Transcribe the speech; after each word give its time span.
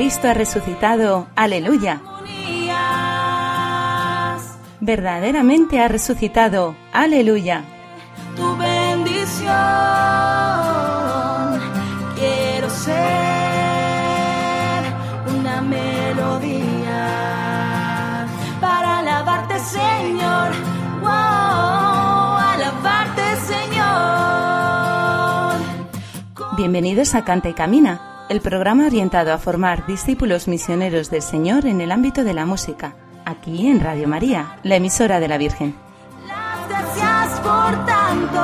Cristo 0.00 0.28
ha 0.28 0.32
resucitado, 0.32 1.28
aleluya. 1.36 2.00
Verdaderamente 4.80 5.78
ha 5.78 5.88
resucitado, 5.88 6.74
aleluya. 6.90 7.64
tu 8.34 8.56
bendición. 8.56 9.50
Quiero 12.14 12.70
ser 12.70 12.96
una 15.38 15.60
melodía 15.60 17.06
para 18.58 19.00
alabarte, 19.00 19.58
Señor. 19.58 20.52
Wow, 21.02 21.10
alabarte, 22.54 23.36
Señor. 23.52 24.00
Bienvenidos 26.56 27.14
a 27.14 27.22
Canta 27.22 27.50
y 27.50 27.52
Camina, 27.52 28.09
el 28.30 28.40
programa 28.40 28.86
orientado 28.86 29.32
a 29.32 29.38
formar 29.38 29.86
discípulos 29.88 30.46
misioneros 30.46 31.10
del 31.10 31.20
Señor 31.20 31.66
en 31.66 31.80
el 31.80 31.90
ámbito 31.90 32.22
de 32.22 32.32
la 32.32 32.46
música, 32.46 32.94
aquí 33.24 33.66
en 33.66 33.80
Radio 33.80 34.06
María, 34.06 34.56
la 34.62 34.76
emisora 34.76 35.18
de 35.18 35.26
la 35.26 35.36
Virgen. 35.36 35.74
Las 36.28 36.68
gracias 36.68 37.40
por 37.40 37.86
tanto 37.86 38.40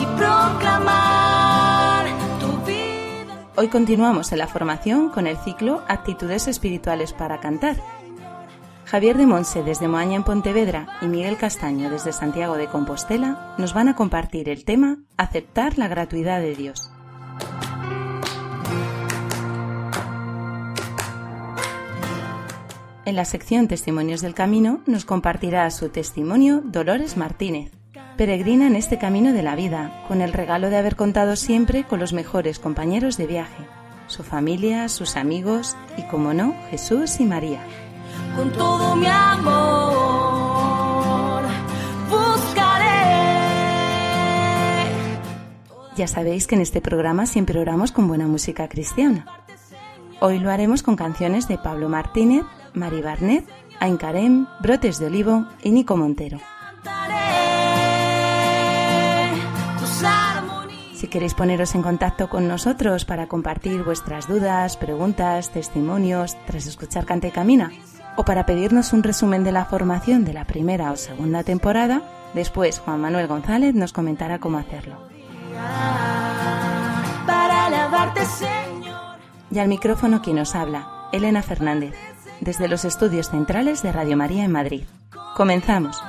y 0.00 0.06
proclamar 0.16 2.06
tu 2.40 2.56
vida. 2.64 3.50
Hoy 3.56 3.68
continuamos 3.68 4.32
en 4.32 4.38
la 4.38 4.46
formación 4.46 5.10
con 5.10 5.26
el 5.26 5.36
ciclo 5.36 5.82
Actitudes 5.88 6.48
Espirituales 6.48 7.12
para 7.12 7.38
Cantar. 7.38 7.76
Javier 8.86 9.18
de 9.18 9.26
Monse 9.26 9.62
desde 9.62 9.88
Moaña 9.88 10.16
en 10.16 10.24
Pontevedra 10.24 10.86
y 11.02 11.06
Miguel 11.06 11.36
Castaño 11.36 11.90
desde 11.90 12.14
Santiago 12.14 12.56
de 12.56 12.68
Compostela 12.68 13.54
nos 13.58 13.74
van 13.74 13.88
a 13.88 13.94
compartir 13.94 14.48
el 14.48 14.64
tema 14.64 14.96
Aceptar 15.18 15.76
la 15.76 15.88
gratuidad 15.88 16.40
de 16.40 16.54
Dios. 16.54 16.92
En 23.08 23.16
la 23.16 23.24
sección 23.24 23.68
Testimonios 23.68 24.20
del 24.20 24.34
Camino 24.34 24.82
nos 24.84 25.06
compartirá 25.06 25.70
su 25.70 25.88
testimonio 25.88 26.60
Dolores 26.62 27.16
Martínez, 27.16 27.72
peregrina 28.18 28.66
en 28.66 28.76
este 28.76 28.98
camino 28.98 29.32
de 29.32 29.42
la 29.42 29.56
vida, 29.56 30.04
con 30.08 30.20
el 30.20 30.34
regalo 30.34 30.68
de 30.68 30.76
haber 30.76 30.94
contado 30.94 31.34
siempre 31.34 31.84
con 31.84 32.00
los 32.00 32.12
mejores 32.12 32.58
compañeros 32.58 33.16
de 33.16 33.26
viaje, 33.26 33.64
su 34.08 34.24
familia, 34.24 34.90
sus 34.90 35.16
amigos 35.16 35.74
y, 35.96 36.02
como 36.02 36.34
no, 36.34 36.54
Jesús 36.70 37.18
y 37.18 37.24
María. 37.24 37.62
con 38.36 38.52
todo 38.52 38.94
mi 38.94 39.06
amor 39.06 39.44
buscaré. 42.10 42.84
Ya 45.96 46.08
sabéis 46.08 46.46
que 46.46 46.56
en 46.56 46.60
este 46.60 46.82
programa 46.82 47.24
siempre 47.24 47.58
oramos 47.58 47.90
con 47.90 48.06
buena 48.06 48.26
música 48.26 48.68
cristiana. 48.68 49.24
Hoy 50.20 50.40
lo 50.40 50.50
haremos 50.50 50.82
con 50.82 50.94
canciones 50.94 51.48
de 51.48 51.56
Pablo 51.56 51.88
Martínez, 51.88 52.42
Mari 52.78 53.02
Barnet, 53.02 53.46
Ain 53.80 53.96
Karem, 53.96 54.46
Brotes 54.60 54.98
de 54.98 55.06
Olivo 55.06 55.46
y 55.62 55.70
Nico 55.70 55.96
Montero. 55.96 56.38
Si 60.94 61.06
queréis 61.06 61.34
poneros 61.34 61.76
en 61.76 61.82
contacto 61.82 62.28
con 62.28 62.48
nosotros 62.48 63.04
para 63.04 63.28
compartir 63.28 63.84
vuestras 63.84 64.26
dudas, 64.26 64.76
preguntas, 64.76 65.50
testimonios 65.50 66.36
tras 66.46 66.66
escuchar 66.66 67.06
Cante 67.06 67.28
y 67.28 67.30
Camina, 67.30 67.70
o 68.16 68.24
para 68.24 68.46
pedirnos 68.46 68.92
un 68.92 69.04
resumen 69.04 69.44
de 69.44 69.52
la 69.52 69.64
formación 69.64 70.24
de 70.24 70.32
la 70.32 70.44
primera 70.44 70.90
o 70.90 70.96
segunda 70.96 71.44
temporada, 71.44 72.02
después 72.34 72.80
Juan 72.80 73.00
Manuel 73.00 73.28
González 73.28 73.76
nos 73.76 73.92
comentará 73.92 74.40
cómo 74.40 74.58
hacerlo. 74.58 74.98
Y 79.52 79.58
al 79.60 79.68
micrófono 79.68 80.20
quien 80.20 80.36
nos 80.36 80.56
habla, 80.56 81.08
Elena 81.12 81.42
Fernández, 81.42 81.94
desde 82.40 82.68
los 82.68 82.84
estudios 82.84 83.30
centrales 83.30 83.82
de 83.82 83.92
Radio 83.92 84.16
María 84.16 84.44
en 84.44 84.52
Madrid. 84.52 84.84
Comenzamos. 85.36 86.02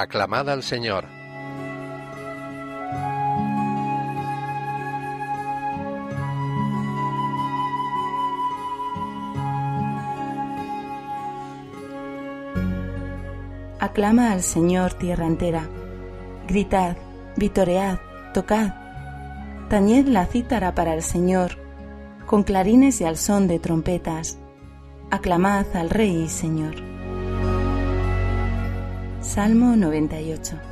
Aclamad 0.00 0.48
al 0.48 0.62
Señor. 0.62 1.06
Aclama 13.80 14.30
al 14.30 14.42
Señor 14.42 14.94
tierra 14.94 15.26
entera. 15.26 15.68
Gritad, 16.46 16.96
vitoread, 17.36 17.98
tocad. 18.32 18.74
Tañed 19.68 20.06
la 20.06 20.26
cítara 20.26 20.76
para 20.76 20.94
el 20.94 21.02
Señor, 21.02 21.58
con 22.24 22.44
clarines 22.44 23.00
y 23.00 23.04
al 23.04 23.16
son 23.16 23.48
de 23.48 23.58
trompetas. 23.58 24.38
Aclamad 25.10 25.66
al 25.74 25.90
Rey 25.90 26.22
y 26.22 26.28
Señor. 26.28 26.87
Salmo 29.38 29.76
98. 29.76 30.67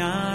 now. 0.00 0.29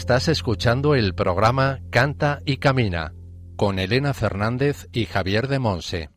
Estás 0.00 0.28
escuchando 0.28 0.94
el 0.94 1.14
programa 1.14 1.82
Canta 1.90 2.40
y 2.46 2.56
Camina 2.56 3.12
con 3.54 3.78
Elena 3.78 4.14
Fernández 4.14 4.88
y 4.92 5.04
Javier 5.04 5.46
de 5.46 5.58
Monse. 5.58 6.08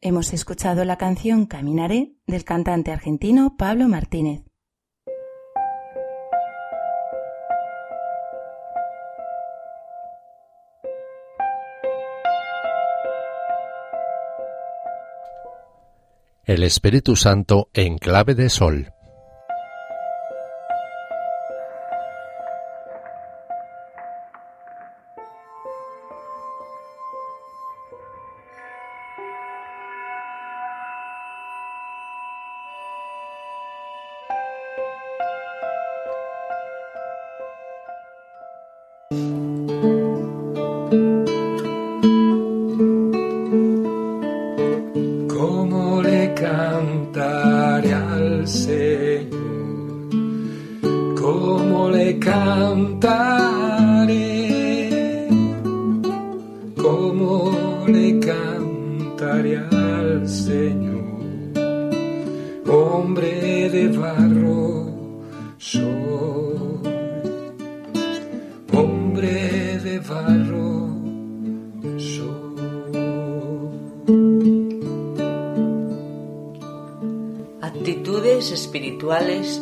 Hemos 0.00 0.32
escuchado 0.32 0.84
la 0.84 0.98
canción 0.98 1.46
Caminaré 1.46 2.14
del 2.26 2.42
cantante 2.42 2.90
argentino 2.90 3.54
Pablo 3.56 3.86
Martínez. 3.86 4.42
El 16.44 16.64
Espíritu 16.64 17.14
Santo 17.14 17.70
en 17.72 17.98
clave 17.98 18.34
de 18.34 18.50
sol. 18.50 18.97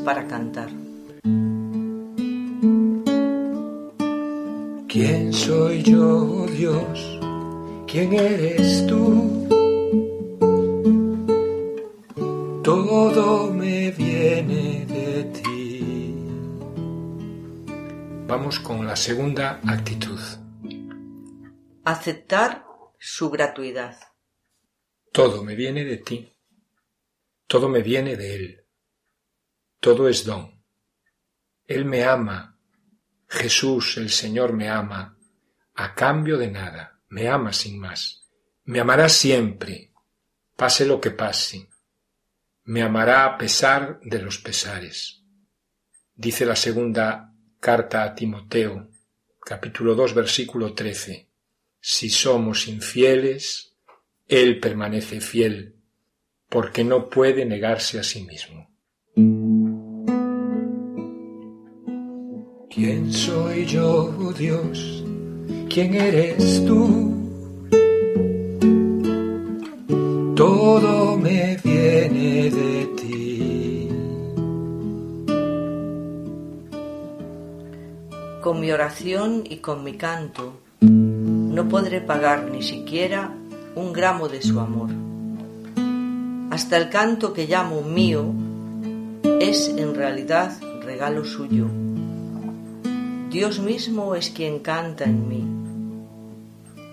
Para 0.04 0.26
cantar. 0.26 0.68
¿Quién 4.88 5.32
soy 5.32 5.84
yo, 5.84 6.42
oh 6.42 6.46
Dios? 6.48 7.20
¿Quién 7.86 8.12
eres 8.14 8.84
tú? 8.88 9.46
Todo 12.64 13.52
me 13.52 13.92
viene 13.92 14.84
de 14.86 15.24
ti. 15.40 16.14
Vamos 18.26 18.58
con 18.58 18.84
la 18.84 18.96
segunda 18.96 19.60
actitud. 19.64 20.18
Aceptar 21.84 22.64
su 22.98 23.30
gratuidad. 23.30 23.96
Todo 25.12 25.44
me 25.44 25.54
viene 25.54 25.84
de 25.84 25.98
ti. 25.98 26.32
Todo 27.46 27.68
me 27.68 27.82
viene 27.82 28.16
de 28.16 28.34
Él. 28.34 28.65
Todo 29.86 30.08
es 30.08 30.24
don. 30.24 30.64
Él 31.64 31.84
me 31.84 32.02
ama. 32.02 32.58
Jesús, 33.28 33.98
el 33.98 34.10
Señor, 34.10 34.52
me 34.52 34.68
ama. 34.68 35.16
A 35.76 35.94
cambio 35.94 36.36
de 36.38 36.50
nada. 36.50 36.98
Me 37.08 37.28
ama 37.28 37.52
sin 37.52 37.78
más. 37.78 38.26
Me 38.64 38.80
amará 38.80 39.08
siempre, 39.08 39.92
pase 40.56 40.86
lo 40.86 41.00
que 41.00 41.12
pase. 41.12 41.68
Me 42.64 42.82
amará 42.82 43.26
a 43.26 43.38
pesar 43.38 44.00
de 44.02 44.20
los 44.20 44.38
pesares. 44.38 45.22
Dice 46.16 46.44
la 46.46 46.56
segunda 46.56 47.32
carta 47.60 48.02
a 48.02 48.12
Timoteo, 48.12 48.90
capítulo 49.40 49.94
2, 49.94 50.14
versículo 50.14 50.74
13. 50.74 51.30
Si 51.78 52.10
somos 52.10 52.66
infieles, 52.66 53.76
Él 54.26 54.58
permanece 54.58 55.20
fiel, 55.20 55.76
porque 56.48 56.82
no 56.82 57.08
puede 57.08 57.44
negarse 57.44 58.00
a 58.00 58.02
sí 58.02 58.24
mismo. 58.24 58.75
¿Quién 62.76 63.10
soy 63.10 63.64
yo, 63.64 64.14
oh 64.20 64.34
Dios? 64.34 65.02
¿Quién 65.70 65.94
eres 65.94 66.62
tú? 66.66 67.10
Todo 70.36 71.16
me 71.16 71.56
viene 71.64 72.50
de 72.50 72.86
ti. 72.98 73.88
Con 78.42 78.60
mi 78.60 78.70
oración 78.70 79.44
y 79.48 79.56
con 79.56 79.82
mi 79.82 79.94
canto 79.94 80.60
no 80.82 81.68
podré 81.70 82.02
pagar 82.02 82.50
ni 82.50 82.62
siquiera 82.62 83.34
un 83.74 83.94
gramo 83.94 84.28
de 84.28 84.42
su 84.42 84.60
amor. 84.60 84.90
Hasta 86.50 86.76
el 86.76 86.90
canto 86.90 87.32
que 87.32 87.46
llamo 87.46 87.80
mío 87.80 88.34
es 89.40 89.68
en 89.68 89.94
realidad 89.94 90.52
regalo 90.82 91.24
suyo. 91.24 91.70
Dios 93.36 93.58
mismo 93.58 94.14
es 94.14 94.30
quien 94.30 94.60
canta 94.60 95.04
en 95.04 95.28
mí 95.28 95.44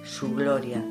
su 0.03 0.35
gloria. 0.35 0.83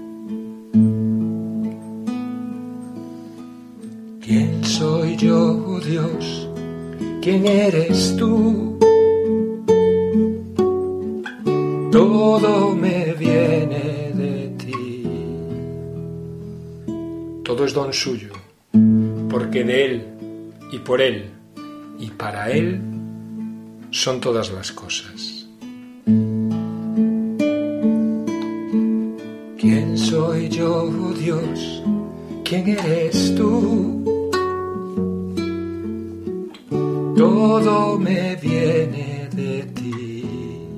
¿Quién 4.24 4.64
soy 4.64 5.14
yo, 5.18 5.62
oh 5.66 5.78
Dios? 5.78 6.48
¿Quién 7.20 7.44
eres 7.44 8.16
tú? 8.16 8.78
Todo 11.92 12.74
me 12.74 13.12
viene 13.12 14.10
de 14.14 14.54
ti. 14.56 15.04
Todo 17.44 17.66
es 17.66 17.74
don 17.74 17.92
suyo, 17.92 18.32
porque 19.28 19.64
de 19.64 19.84
Él 19.84 20.06
y 20.72 20.78
por 20.78 21.02
Él 21.02 21.28
y 21.98 22.06
para 22.08 22.50
Él 22.50 22.80
son 23.90 24.18
todas 24.18 24.50
las 24.50 24.72
cosas. 24.72 25.31
Oh 30.62 31.12
Dios? 31.14 31.82
¿Quién 32.44 32.68
eres 32.68 33.34
tú? 33.34 34.04
Todo 37.16 37.98
me 37.98 38.36
viene 38.36 39.28
de 39.30 39.62
ti. 39.74 40.68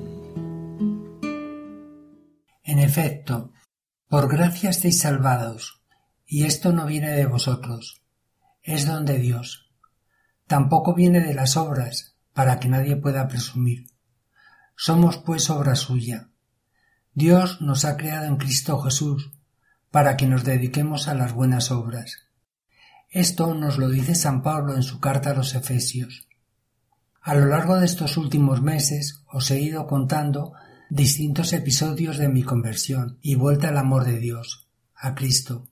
En 2.63 2.79
efecto, 2.79 3.51
por 4.07 4.29
gracia 4.29 4.69
estáis 4.69 4.99
salvados, 4.99 5.81
y 6.25 6.45
esto 6.45 6.71
no 6.71 6.85
viene 6.85 7.11
de 7.11 7.25
vosotros, 7.25 8.01
es 8.63 8.85
don 8.85 9.05
de 9.05 9.17
Dios. 9.17 9.71
Tampoco 10.47 10.93
viene 10.93 11.21
de 11.21 11.33
las 11.33 11.57
obras, 11.57 12.15
para 12.33 12.59
que 12.59 12.67
nadie 12.67 12.97
pueda 12.97 13.27
presumir. 13.27 13.87
Somos 14.75 15.17
pues 15.17 15.49
obra 15.49 15.75
suya. 15.75 16.29
Dios 17.13 17.61
nos 17.61 17.85
ha 17.85 17.95
creado 17.95 18.25
en 18.25 18.35
Cristo 18.35 18.77
Jesús, 18.81 19.31
para 19.95 20.17
que 20.17 20.27
nos 20.27 20.43
dediquemos 20.43 21.07
a 21.07 21.13
las 21.13 21.31
buenas 21.31 21.71
obras. 21.71 22.27
Esto 23.09 23.53
nos 23.53 23.77
lo 23.77 23.87
dice 23.87 24.13
San 24.13 24.43
Pablo 24.43 24.75
en 24.75 24.83
su 24.83 24.99
carta 24.99 25.29
a 25.29 25.33
los 25.33 25.55
Efesios. 25.55 26.27
A 27.21 27.33
lo 27.33 27.45
largo 27.45 27.79
de 27.79 27.85
estos 27.85 28.17
últimos 28.17 28.61
meses 28.61 29.23
os 29.31 29.49
he 29.51 29.61
ido 29.61 29.87
contando 29.87 30.51
distintos 30.89 31.53
episodios 31.53 32.17
de 32.17 32.27
mi 32.27 32.43
conversión 32.43 33.19
y 33.21 33.35
vuelta 33.35 33.69
al 33.69 33.77
amor 33.77 34.03
de 34.03 34.19
Dios, 34.19 34.67
a 34.95 35.15
Cristo. 35.15 35.69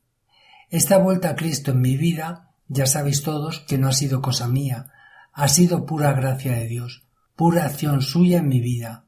Esta 0.70 0.98
vuelta 1.00 1.32
a 1.32 1.36
Cristo 1.36 1.72
en 1.72 1.82
mi 1.82 1.98
vida, 1.98 2.54
ya 2.70 2.86
sabéis 2.86 3.24
todos 3.24 3.60
que 3.68 3.78
no 3.78 3.90
ha 3.90 3.92
sido 3.92 4.22
cosa 4.22 4.48
mía, 4.48 4.94
ha 5.34 5.50
sido 5.50 5.86
pura 5.86 6.14
gracia 6.14 6.54
de 6.54 6.68
Dios, 6.70 7.04
pura 7.36 7.66
acción 7.66 8.02
suya 8.02 8.38
en 8.38 8.48
mi 8.48 8.62
vida. 8.62 9.04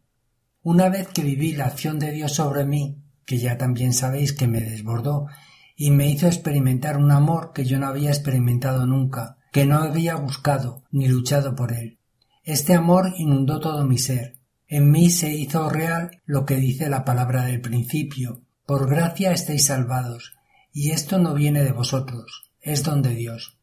Una 0.62 0.90
vez 0.90 1.08
que 1.08 1.24
viví 1.24 1.54
la 1.54 1.68
acción 1.68 2.00
de 2.00 2.12
Dios 2.12 2.34
sobre 2.34 2.66
mí, 2.66 3.05
que 3.26 3.38
ya 3.38 3.58
también 3.58 3.94
sabéis 3.94 4.34
que 4.34 4.48
me 4.48 4.62
desbordó 4.62 5.28
y 5.76 5.92
me 5.92 6.10
hizo 6.10 6.28
experimentar 6.28 6.98
un 6.98 7.12
amor 7.12 7.52
que 7.54 7.66
yo 7.66 7.80
no 7.80 7.88
había 7.88 8.10
experimentado 8.10 8.86
nunca, 8.86 9.38
que 9.52 9.66
no 9.66 9.78
había 9.80 10.16
buscado 10.16 10.84
ni 10.92 11.08
luchado 11.08 11.56
por 11.56 11.74
él. 11.74 12.00
Este 12.44 12.74
amor 12.74 13.14
inundó 13.18 13.60
todo 13.60 13.86
mi 13.86 13.98
ser. 13.98 14.38
En 14.68 14.92
mí 14.92 15.10
se 15.10 15.34
hizo 15.34 15.70
real 15.70 16.22
lo 16.26 16.46
que 16.46 16.56
dice 16.56 16.90
la 16.90 17.04
palabra 17.04 17.46
del 17.46 17.62
principio. 17.62 18.42
Por 18.66 18.90
gracia 18.90 19.32
estáis 19.32 19.66
salvados, 19.66 20.34
y 20.72 20.92
esto 20.92 21.20
no 21.20 21.34
viene 21.34 21.64
de 21.64 21.72
vosotros, 21.72 22.52
es 22.62 22.84
don 22.84 23.02
de 23.02 23.16
Dios. 23.16 23.58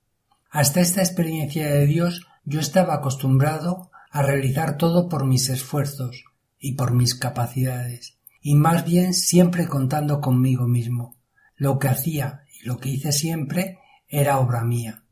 Hasta 0.51 0.81
esta 0.81 1.01
experiencia 1.01 1.67
de 1.67 1.87
Dios 1.87 2.27
yo 2.45 2.61
estaba 2.61 2.95
acostumbrado 2.95 3.91
a 4.11 4.23
realizar 4.23 4.77
todo 4.77 5.09
por 5.09 5.27
mis 5.27 5.49
esfuerzos 5.49 6.25
y 6.59 6.75
por 6.75 6.93
mis 6.93 7.15
capacidades, 7.15 8.19
y 8.43 8.57
más 8.57 8.85
bien 8.85 9.15
siempre 9.15 9.67
contando 9.67 10.21
conmigo 10.21 10.67
mismo. 10.67 11.17
Lo 11.57 11.79
que 11.79 11.89
hacía 11.89 12.45
y 12.61 12.67
lo 12.67 12.79
que 12.79 12.91
hice 12.91 13.13
siempre 13.13 13.79
era 14.09 14.39
obra 14.39 14.65
mía. 14.65 15.05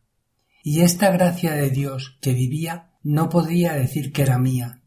Y 0.63 0.81
esta 0.81 1.11
gracia 1.11 1.53
de 1.53 1.71
Dios 1.71 2.19
que 2.21 2.35
vivía 2.35 2.91
no 3.03 3.31
podía 3.31 3.73
decir 3.73 4.13
que 4.13 4.23
era 4.23 4.39
mía, 4.39 4.83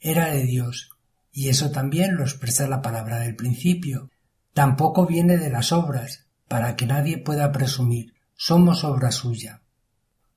era 0.00 0.30
de 0.30 0.44
Dios, 0.44 0.90
y 1.32 1.48
eso 1.48 1.70
también 1.70 2.14
lo 2.14 2.22
expresa 2.22 2.68
la 2.68 2.82
palabra 2.82 3.18
del 3.18 3.34
principio. 3.34 4.10
Tampoco 4.52 5.06
viene 5.06 5.38
de 5.38 5.50
las 5.50 5.72
obras, 5.72 6.26
para 6.46 6.76
que 6.76 6.86
nadie 6.86 7.18
pueda 7.18 7.50
presumir, 7.52 8.14
somos 8.36 8.84
obra 8.84 9.10
suya. 9.10 9.62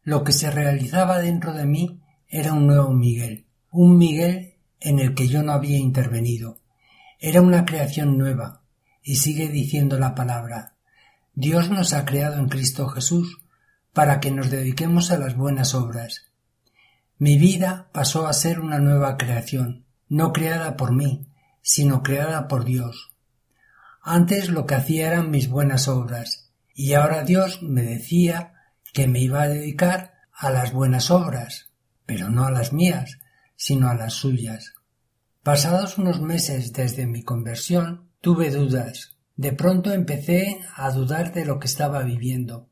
Lo 0.03 0.23
que 0.23 0.31
se 0.31 0.49
realizaba 0.49 1.19
dentro 1.19 1.53
de 1.53 1.65
mí 1.65 2.01
era 2.27 2.53
un 2.53 2.65
nuevo 2.65 2.91
Miguel, 2.91 3.45
un 3.71 3.97
Miguel 3.97 4.55
en 4.79 4.99
el 4.99 5.13
que 5.13 5.27
yo 5.27 5.43
no 5.43 5.51
había 5.51 5.77
intervenido. 5.77 6.60
Era 7.23 7.39
una 7.39 7.65
creación 7.65 8.17
nueva, 8.17 8.63
y 9.03 9.17
sigue 9.17 9.47
diciendo 9.47 9.99
la 9.99 10.15
palabra. 10.15 10.73
Dios 11.35 11.69
nos 11.69 11.93
ha 11.93 12.03
creado 12.03 12.39
en 12.39 12.49
Cristo 12.49 12.87
Jesús 12.87 13.37
para 13.93 14.19
que 14.19 14.31
nos 14.31 14.49
dediquemos 14.49 15.11
a 15.11 15.19
las 15.19 15.35
buenas 15.35 15.75
obras. 15.75 16.31
Mi 17.19 17.37
vida 17.37 17.89
pasó 17.91 18.25
a 18.25 18.33
ser 18.33 18.59
una 18.59 18.79
nueva 18.79 19.17
creación, 19.17 19.85
no 20.09 20.33
creada 20.33 20.75
por 20.75 20.93
mí, 20.93 21.27
sino 21.61 22.01
creada 22.01 22.47
por 22.47 22.65
Dios. 22.65 23.11
Antes 24.01 24.49
lo 24.49 24.65
que 24.65 24.73
hacía 24.73 25.05
eran 25.05 25.29
mis 25.29 25.47
buenas 25.47 25.87
obras, 25.87 26.49
y 26.73 26.93
ahora 26.93 27.23
Dios 27.23 27.61
me 27.61 27.83
decía 27.83 28.53
que 28.93 29.07
me 29.07 29.19
iba 29.19 29.43
a 29.43 29.47
dedicar 29.47 30.13
a 30.33 30.49
las 30.49 30.73
buenas 30.73 31.11
obras, 31.11 31.69
pero 32.07 32.29
no 32.29 32.45
a 32.45 32.51
las 32.51 32.73
mías, 32.73 33.19
sino 33.55 33.89
a 33.89 33.93
las 33.93 34.13
suyas. 34.13 34.73
Pasados 35.43 35.97
unos 35.97 36.21
meses 36.21 36.71
desde 36.71 37.07
mi 37.07 37.23
conversión, 37.23 38.11
tuve 38.21 38.51
dudas. 38.51 39.17
De 39.35 39.51
pronto 39.51 39.91
empecé 39.91 40.59
a 40.75 40.91
dudar 40.91 41.33
de 41.33 41.45
lo 41.45 41.57
que 41.57 41.65
estaba 41.65 42.03
viviendo. 42.03 42.69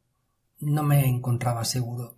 No 0.59 0.83
me 0.83 1.07
encontraba 1.07 1.65
seguro. 1.65 2.15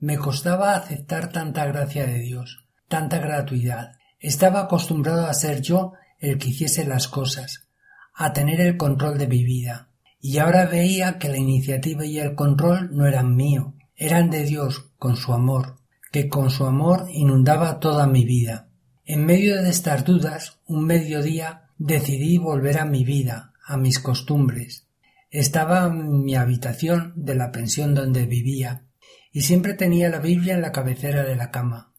Me 0.00 0.18
costaba 0.18 0.74
aceptar 0.74 1.30
tanta 1.30 1.66
gracia 1.66 2.04
de 2.04 2.18
Dios, 2.18 2.66
tanta 2.88 3.18
gratuidad. 3.18 3.92
Estaba 4.18 4.62
acostumbrado 4.62 5.28
a 5.28 5.34
ser 5.34 5.60
yo 5.60 5.92
el 6.18 6.36
que 6.36 6.48
hiciese 6.48 6.84
las 6.84 7.06
cosas, 7.06 7.68
a 8.12 8.32
tener 8.32 8.60
el 8.60 8.76
control 8.76 9.18
de 9.18 9.28
mi 9.28 9.44
vida. 9.44 9.90
Y 10.20 10.38
ahora 10.38 10.66
veía 10.66 11.20
que 11.20 11.28
la 11.28 11.38
iniciativa 11.38 12.04
y 12.04 12.18
el 12.18 12.34
control 12.34 12.90
no 12.92 13.06
eran 13.06 13.36
mío, 13.36 13.74
eran 13.94 14.30
de 14.30 14.42
Dios 14.42 14.90
con 14.98 15.14
su 15.14 15.32
amor, 15.32 15.76
que 16.10 16.28
con 16.28 16.50
su 16.50 16.66
amor 16.66 17.06
inundaba 17.08 17.78
toda 17.78 18.08
mi 18.08 18.24
vida. 18.24 18.71
En 19.04 19.26
medio 19.26 19.60
de 19.60 19.68
estas 19.68 20.04
dudas, 20.04 20.60
un 20.64 20.86
mediodía 20.86 21.70
decidí 21.76 22.38
volver 22.38 22.78
a 22.78 22.84
mi 22.84 23.02
vida, 23.02 23.52
a 23.66 23.76
mis 23.76 23.98
costumbres. 23.98 24.86
Estaba 25.28 25.86
en 25.86 26.22
mi 26.22 26.36
habitación 26.36 27.12
de 27.16 27.34
la 27.34 27.50
pensión 27.50 27.94
donde 27.94 28.26
vivía, 28.26 28.84
y 29.32 29.40
siempre 29.40 29.74
tenía 29.74 30.08
la 30.08 30.20
Biblia 30.20 30.54
en 30.54 30.62
la 30.62 30.70
cabecera 30.70 31.24
de 31.24 31.34
la 31.34 31.50
cama. 31.50 31.92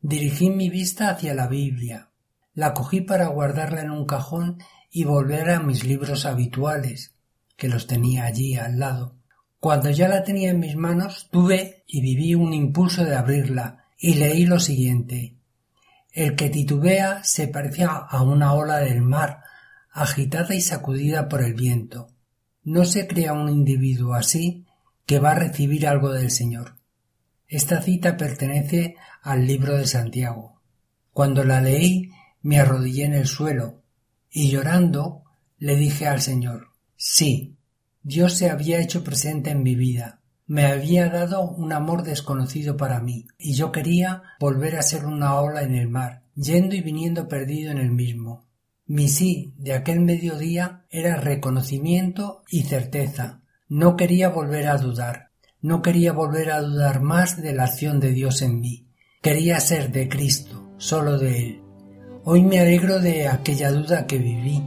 Dirigí 0.00 0.50
mi 0.50 0.68
vista 0.68 1.10
hacia 1.10 1.32
la 1.32 1.46
Biblia, 1.46 2.08
la 2.54 2.74
cogí 2.74 3.02
para 3.02 3.28
guardarla 3.28 3.82
en 3.82 3.90
un 3.90 4.04
cajón 4.04 4.58
y 4.90 5.04
volver 5.04 5.50
a 5.50 5.60
mis 5.60 5.84
libros 5.84 6.26
habituales, 6.26 7.14
que 7.56 7.68
los 7.68 7.86
tenía 7.86 8.24
allí 8.24 8.56
al 8.56 8.80
lado. 8.80 9.14
Cuando 9.60 9.90
ya 9.90 10.08
la 10.08 10.24
tenía 10.24 10.50
en 10.50 10.58
mis 10.58 10.74
manos, 10.74 11.28
tuve 11.30 11.84
y 11.86 12.00
viví 12.00 12.34
un 12.34 12.52
impulso 12.52 13.04
de 13.04 13.14
abrirla, 13.14 13.84
y 13.96 14.14
leí 14.14 14.46
lo 14.46 14.58
siguiente. 14.58 15.36
El 16.12 16.36
que 16.36 16.50
titubea 16.50 17.22
se 17.24 17.48
parece 17.48 17.84
a 17.84 18.22
una 18.22 18.52
ola 18.54 18.78
del 18.78 19.00
mar, 19.00 19.42
agitada 19.92 20.54
y 20.54 20.60
sacudida 20.60 21.28
por 21.28 21.42
el 21.42 21.54
viento. 21.54 22.08
No 22.62 22.84
se 22.84 23.06
crea 23.06 23.32
un 23.32 23.48
individuo 23.48 24.14
así 24.14 24.66
que 25.06 25.18
va 25.18 25.32
a 25.32 25.38
recibir 25.38 25.86
algo 25.86 26.12
del 26.12 26.30
Señor. 26.30 26.76
Esta 27.48 27.82
cita 27.82 28.16
pertenece 28.16 28.96
al 29.22 29.46
libro 29.46 29.76
de 29.76 29.86
Santiago. 29.86 30.60
Cuando 31.12 31.42
la 31.44 31.60
leí 31.60 32.12
me 32.42 32.60
arrodillé 32.60 33.04
en 33.04 33.14
el 33.14 33.26
suelo 33.26 33.82
y 34.30 34.50
llorando 34.50 35.24
le 35.58 35.76
dije 35.76 36.06
al 36.06 36.20
Señor 36.20 36.68
Sí, 36.96 37.56
Dios 38.02 38.34
se 38.34 38.50
había 38.50 38.78
hecho 38.80 39.02
presente 39.02 39.50
en 39.50 39.62
mi 39.62 39.74
vida, 39.74 40.19
me 40.50 40.66
había 40.66 41.08
dado 41.08 41.42
un 41.48 41.72
amor 41.72 42.02
desconocido 42.02 42.76
para 42.76 42.98
mí, 42.98 43.28
y 43.38 43.54
yo 43.54 43.70
quería 43.70 44.24
volver 44.40 44.74
a 44.74 44.82
ser 44.82 45.06
una 45.06 45.40
ola 45.40 45.62
en 45.62 45.76
el 45.76 45.88
mar, 45.88 46.24
yendo 46.34 46.74
y 46.74 46.80
viniendo 46.80 47.28
perdido 47.28 47.70
en 47.70 47.78
el 47.78 47.92
mismo. 47.92 48.48
Mi 48.84 49.08
sí 49.08 49.54
de 49.58 49.74
aquel 49.74 50.00
mediodía 50.00 50.86
era 50.90 51.14
reconocimiento 51.14 52.42
y 52.50 52.64
certeza. 52.64 53.42
No 53.68 53.96
quería 53.96 54.30
volver 54.30 54.66
a 54.66 54.76
dudar. 54.76 55.30
No 55.62 55.82
quería 55.82 56.12
volver 56.12 56.50
a 56.50 56.60
dudar 56.62 57.00
más 57.00 57.40
de 57.40 57.52
la 57.52 57.66
acción 57.66 58.00
de 58.00 58.10
Dios 58.10 58.42
en 58.42 58.58
mí. 58.58 58.88
Quería 59.22 59.60
ser 59.60 59.92
de 59.92 60.08
Cristo, 60.08 60.74
solo 60.78 61.16
de 61.16 61.46
Él. 61.46 61.62
Hoy 62.24 62.42
me 62.42 62.58
alegro 62.58 62.98
de 62.98 63.28
aquella 63.28 63.70
duda 63.70 64.04
que 64.08 64.18
viví, 64.18 64.60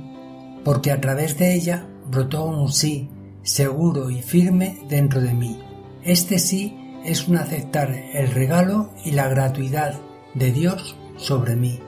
porque 0.64 0.92
a 0.94 1.02
través 1.02 1.38
de 1.38 1.54
ella 1.54 1.86
brotó 2.10 2.46
un 2.46 2.72
sí, 2.72 3.10
seguro 3.42 4.10
y 4.10 4.22
firme 4.22 4.80
dentro 4.88 5.20
de 5.20 5.34
mí. 5.34 5.60
Este 6.06 6.38
sí 6.38 6.78
es 7.06 7.30
un 7.30 7.38
aceptar 7.38 7.92
el 7.92 8.30
regalo 8.32 8.90
y 9.06 9.12
la 9.12 9.30
gratuidad 9.30 10.00
de 10.34 10.52
Dios 10.52 10.98
sobre 11.16 11.56
mí. 11.56 11.80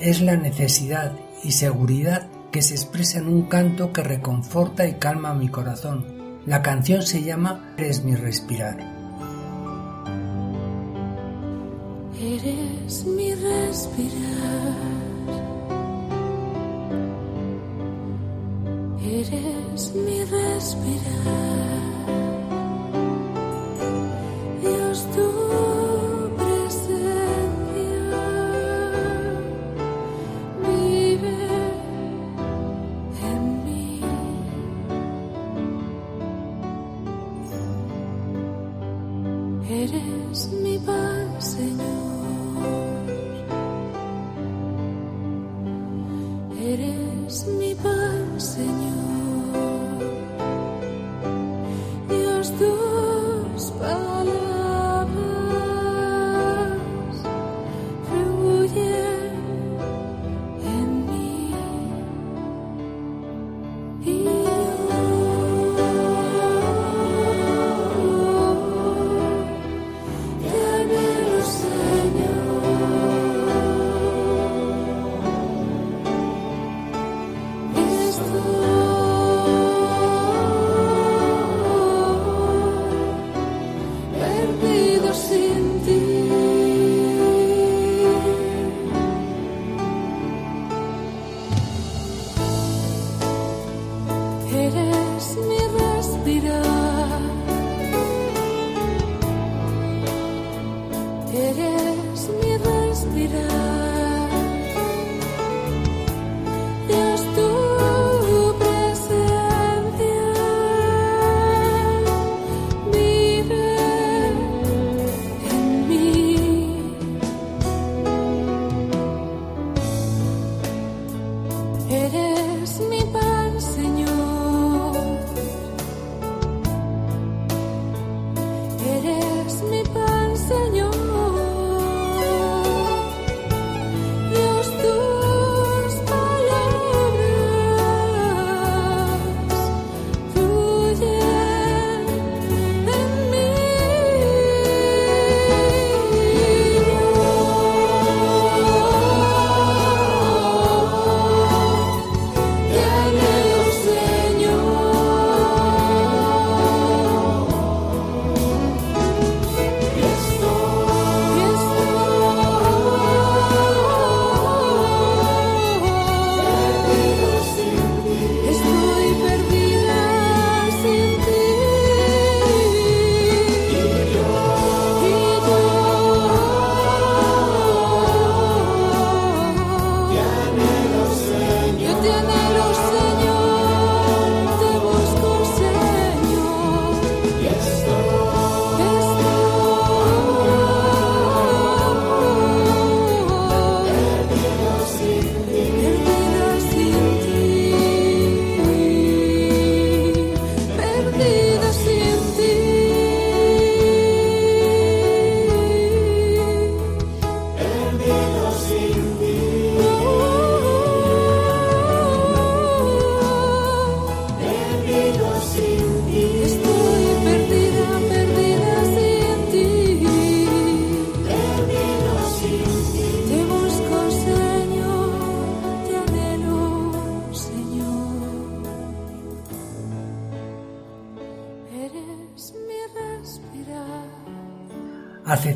Es 0.00 0.20
la 0.20 0.36
necesidad 0.36 1.12
y 1.42 1.52
seguridad 1.52 2.28
que 2.52 2.62
se 2.62 2.74
expresa 2.74 3.18
en 3.18 3.26
un 3.26 3.42
canto 3.42 3.92
que 3.92 4.02
reconforta 4.02 4.86
y 4.86 4.94
calma 4.94 5.34
mi 5.34 5.48
corazón. 5.48 6.40
La 6.46 6.62
canción 6.62 7.02
se 7.02 7.24
llama 7.24 7.74
Eres 7.76 8.04
mi 8.04 8.14
respirar. 8.14 8.78
Eres 12.20 13.04
mi 13.06 13.34
respirar. 13.34 14.74
Eres 19.02 19.94
mi 19.94 20.24
respirar. 20.24 21.64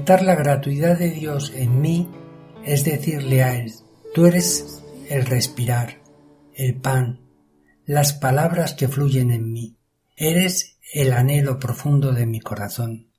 La 0.09 0.35
gratuidad 0.35 0.99
de 0.99 1.11
Dios 1.11 1.53
en 1.55 1.83
mí 1.83 2.09
es 2.64 2.83
decirle 2.83 3.42
a 3.42 3.55
Él, 3.55 3.75
tú 4.14 4.25
eres 4.25 4.83
el 5.11 5.27
respirar, 5.27 6.01
el 6.55 6.81
pan, 6.81 7.21
las 7.85 8.14
palabras 8.14 8.73
que 8.73 8.88
fluyen 8.88 9.31
en 9.31 9.53
mí, 9.53 9.77
eres 10.16 10.79
el 10.94 11.12
anhelo 11.12 11.59
profundo 11.59 12.12
de 12.12 12.25
mi 12.25 12.40
corazón. 12.40 13.12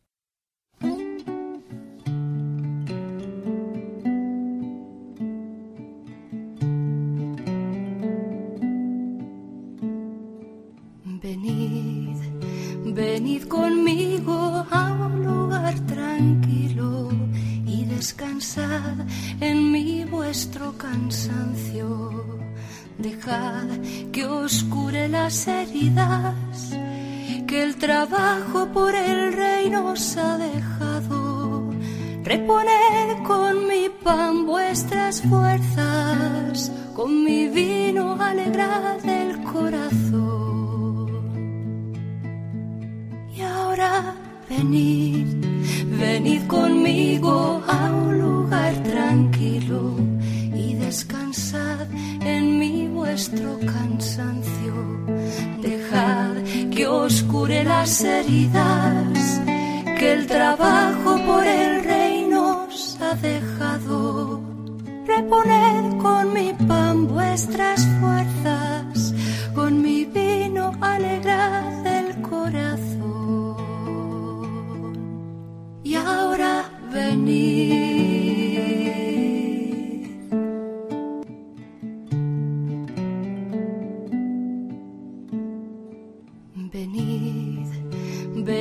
Trabajo 27.90 28.68
por 28.72 28.94
el 28.94 29.34
reino 29.34 29.94
os 29.94 30.16
ha 30.16 30.38
dejado. 30.38 31.72
Reponed 32.24 33.24
con 33.26 33.68
mi 33.68 33.90
pan 34.04 34.46
vuestras 34.46 35.24
fuerzas, 35.24 36.72
con 36.96 37.24
mi 37.24 37.48
vino 37.48 38.16
alegrad 38.22 39.04
el 39.22 39.42
corazón. 39.42 41.08
Y 43.36 43.42
ahora 43.42 44.14
venid, 44.48 45.26
venid 46.00 46.42
conmigo 46.46 47.64
a 47.68 47.80
un 47.92 48.20
lugar 48.20 48.74
tranquilo 48.84 49.96
y 50.64 50.76
descansad 50.76 51.88
en 52.22 52.60
mí 52.60 52.88
vuestro 52.88 53.58
cansancio. 53.74 54.59
Que 56.80 56.88
os 56.88 57.24
cure 57.24 57.62
las 57.66 58.02
heridas 58.06 59.42
que 60.00 60.14
el 60.14 60.28
trabajo 60.28 61.20
por 61.28 61.46
el 61.46 61.84
reino 61.84 62.68
os 62.70 62.98
ha 63.02 63.16
dejado. 63.16 64.42
Reponed 65.06 65.98
con 65.98 66.34
mi 66.34 66.54
pan 66.70 67.06
vuestras 67.10 67.86
fuerzas, 68.00 69.14
con 69.54 69.82
mi 69.82 70.06
vino 70.06 70.72
alegrad 70.80 71.86
el 71.86 72.22
corazón. 72.22 73.58
Y 75.84 75.96
ahora. 75.96 76.64
Venid, 76.94 78.09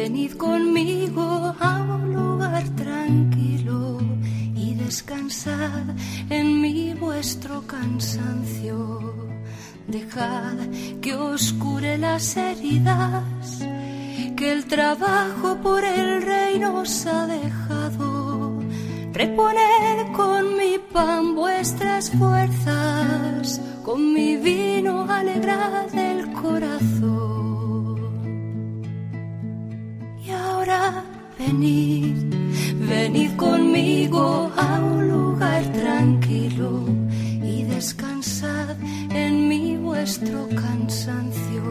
venid 0.08 0.32
conmigo 0.38 1.54
a 1.60 1.72
un 1.82 2.14
lugar 2.14 2.64
tranquilo 2.76 3.98
y 4.54 4.74
descansad 4.74 5.84
en 6.30 6.62
mí 6.62 6.94
vuestro 6.94 7.66
cansancio. 7.66 9.28
Dejad 9.86 10.56
que 11.02 11.14
os 11.14 11.52
cure 11.54 11.98
las 11.98 12.36
heridas 12.38 13.58
que 14.34 14.52
el 14.52 14.64
trabajo 14.64 15.58
por 15.62 15.84
el 15.84 16.22
reino 16.22 16.80
os 16.80 17.04
ha 17.06 17.26
dejado. 17.26 18.60
Reponed 19.12 20.12
con 20.16 20.56
mi 20.56 20.78
pan 20.90 21.34
vuestras 21.34 22.10
fuerzas, 22.12 23.60
con 23.84 24.14
mi 24.14 24.36
vino 24.36 25.04
alegrad 25.10 25.94
el 25.94 26.32
corazón. 26.32 27.17
Venid, 31.38 32.34
venid 32.86 33.36
conmigo 33.36 34.52
a 34.54 34.80
un 34.80 35.08
lugar 35.08 35.62
tranquilo 35.72 36.84
y 37.42 37.62
descansad 37.62 38.76
en 39.10 39.48
mí 39.48 39.78
vuestro 39.78 40.46
cansancio. 40.48 41.62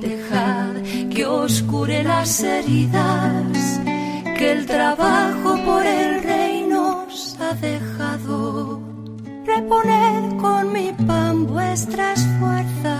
Dejad 0.00 0.74
que 1.14 1.26
os 1.26 1.62
cure 1.62 2.02
las 2.02 2.42
heridas 2.42 3.80
que 4.36 4.52
el 4.52 4.66
trabajo 4.66 5.50
por 5.64 5.86
el 5.86 6.22
reino 6.24 7.04
os 7.06 7.36
ha 7.40 7.54
dejado. 7.54 8.82
Reponed 9.46 10.40
con 10.40 10.72
mi 10.72 10.92
pan 11.06 11.46
vuestras 11.46 12.18
fuerzas, 12.38 12.97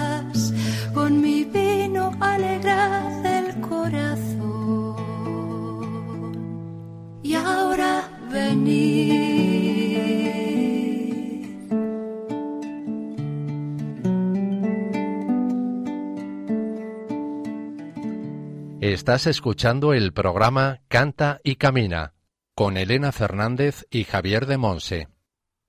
Estás 18.98 19.28
escuchando 19.28 19.94
el 19.94 20.12
programa 20.12 20.80
Canta 20.88 21.38
y 21.44 21.54
Camina 21.54 22.14
con 22.56 22.76
Elena 22.76 23.12
Fernández 23.12 23.86
y 23.92 24.02
Javier 24.02 24.44
de 24.46 24.58
Monse. 24.58 25.08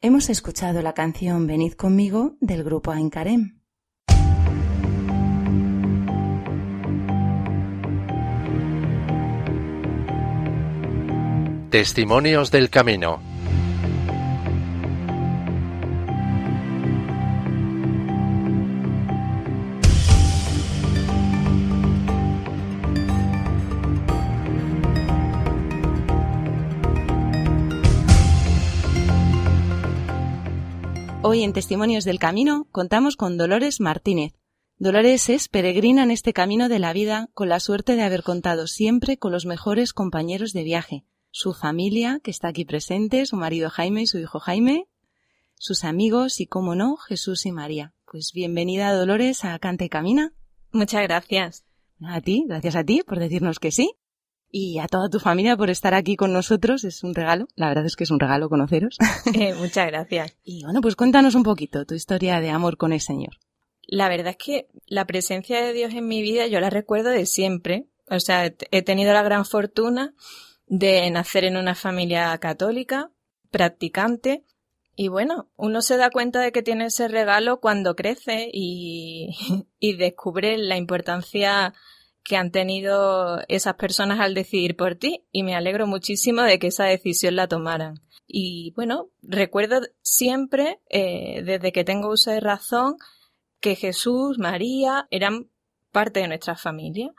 Hemos 0.02 0.32
escuchado 0.32 0.82
la 0.82 0.94
canción 0.96 1.46
Venid 1.46 1.74
conmigo 1.74 2.38
del 2.42 2.64
grupo 2.64 2.90
Aincarem. 2.90 3.60
Testimonios 11.70 12.50
del 12.50 12.72
Camino. 12.72 13.29
Hoy 31.32 31.44
en 31.44 31.54
Testimonios 31.54 32.06
del 32.06 32.18
Camino 32.18 32.68
contamos 32.72 33.16
con 33.16 33.38
Dolores 33.38 33.80
Martínez. 33.80 34.34
Dolores 34.80 35.30
es 35.30 35.48
peregrina 35.48 36.02
en 36.02 36.10
este 36.10 36.34
camino 36.34 36.70
de 36.70 36.80
la 36.80 36.92
vida 36.92 37.30
con 37.36 37.50
la 37.50 37.60
suerte 37.60 37.96
de 37.96 38.02
haber 38.02 38.24
contado 38.24 38.66
siempre 38.66 39.20
con 39.20 39.32
los 39.32 39.46
mejores 39.46 39.94
compañeros 39.94 40.54
de 40.54 40.64
viaje. 40.64 41.06
Su 41.30 41.54
familia, 41.54 42.20
que 42.24 42.32
está 42.32 42.48
aquí 42.48 42.66
presente, 42.66 43.28
su 43.28 43.36
marido 43.36 43.70
Jaime 43.70 44.02
y 44.02 44.08
su 44.08 44.18
hijo 44.18 44.40
Jaime, 44.40 44.88
sus 45.54 45.84
amigos 45.84 46.40
y, 46.40 46.48
como 46.48 46.74
no, 46.74 46.98
Jesús 46.98 47.46
y 47.46 47.52
María. 47.52 47.94
Pues 48.12 48.32
bienvenida 48.34 48.92
Dolores 48.92 49.46
a 49.46 49.60
Canta 49.60 49.86
y 49.86 49.90
Camina. 49.90 50.34
Muchas 50.72 51.04
gracias. 51.04 51.64
A 52.02 52.22
ti, 52.22 52.46
gracias 52.48 52.76
a 52.76 52.84
ti 52.84 53.04
por 53.06 53.20
decirnos 53.20 53.60
que 53.60 53.70
sí. 53.70 53.94
Y 54.52 54.80
a 54.80 54.88
toda 54.88 55.10
tu 55.10 55.20
familia 55.20 55.56
por 55.58 55.70
estar 55.70 55.94
aquí 55.94 56.16
con 56.16 56.34
nosotros. 56.34 56.84
Es 56.84 57.04
un 57.04 57.14
regalo. 57.14 57.48
La 57.56 57.68
verdad 57.68 57.86
es 57.86 57.96
que 57.96 58.04
es 58.04 58.12
un 58.12 58.20
regalo 58.20 58.50
conoceros. 58.50 58.98
Eh, 59.34 59.54
muchas 59.54 59.88
gracias. 59.88 60.36
Y 60.44 60.64
bueno, 60.64 60.82
pues 60.82 60.96
cuéntanos 60.96 61.36
un 61.36 61.44
poquito 61.44 61.86
tu 61.86 61.94
historia 61.94 62.40
de 62.40 62.50
amor 62.50 62.78
con 62.78 62.92
el 62.94 63.02
Señor. 63.02 63.34
La 63.92 64.10
verdad 64.10 64.30
es 64.30 64.38
que 64.38 64.68
la 64.88 65.06
presencia 65.06 65.62
de 65.62 65.74
Dios 65.74 65.94
en 65.94 66.08
mi 66.08 66.22
vida 66.22 66.48
yo 66.48 66.60
la 66.60 66.70
recuerdo 66.70 67.10
de 67.10 67.26
siempre. 67.26 67.88
O 68.10 68.20
sea, 68.20 68.46
he- 68.72 68.82
tenido 68.82 69.14
la 69.14 69.22
gran 69.24 69.46
fortuna 69.46 70.14
de 70.66 71.10
nacer 71.12 71.44
en 71.44 71.58
una 71.58 71.76
familia 71.76 72.36
católica, 72.40 73.12
practicante. 73.52 74.46
Y 74.96 75.08
bueno, 75.10 75.50
uno 75.58 75.82
se 75.82 75.98
da 75.98 76.10
cuenta 76.10 76.40
de 76.42 76.52
que 76.52 76.62
tiene 76.64 76.86
ese 76.86 77.08
regalo 77.08 77.60
cuando 77.60 77.96
crece 77.96 78.50
y, 78.52 79.30
y 79.80 79.96
descubre 79.96 80.58
la 80.58 80.76
importancia 80.78 81.74
que 82.30 82.38
han 82.38 82.52
tenido 82.52 83.42
esas 83.48 83.74
personas 83.74 84.20
al 84.20 84.36
decidir 84.36 84.76
por 84.76 84.94
ti 84.94 85.26
y 85.32 85.42
me 85.42 85.56
alegro 85.56 85.88
muchísimo 85.88 86.44
de 86.44 86.60
que 86.60 86.68
esa 86.68 86.86
decisión 86.86 87.36
la 87.36 87.48
tomaran. 87.48 87.96
Y 88.28 88.72
bueno, 88.76 89.10
recuerdo 89.24 89.82
siempre, 90.04 90.80
eh, 90.92 91.42
desde 91.44 91.72
que 91.72 91.84
tengo 91.84 92.10
uso 92.12 92.30
de 92.30 92.40
razón, 92.40 92.98
que 93.60 93.76
Jesús, 93.76 94.38
María 94.38 95.08
eran 95.10 95.50
parte 95.92 96.20
de 96.20 96.28
nuestra 96.28 96.56
familia. 96.56 97.12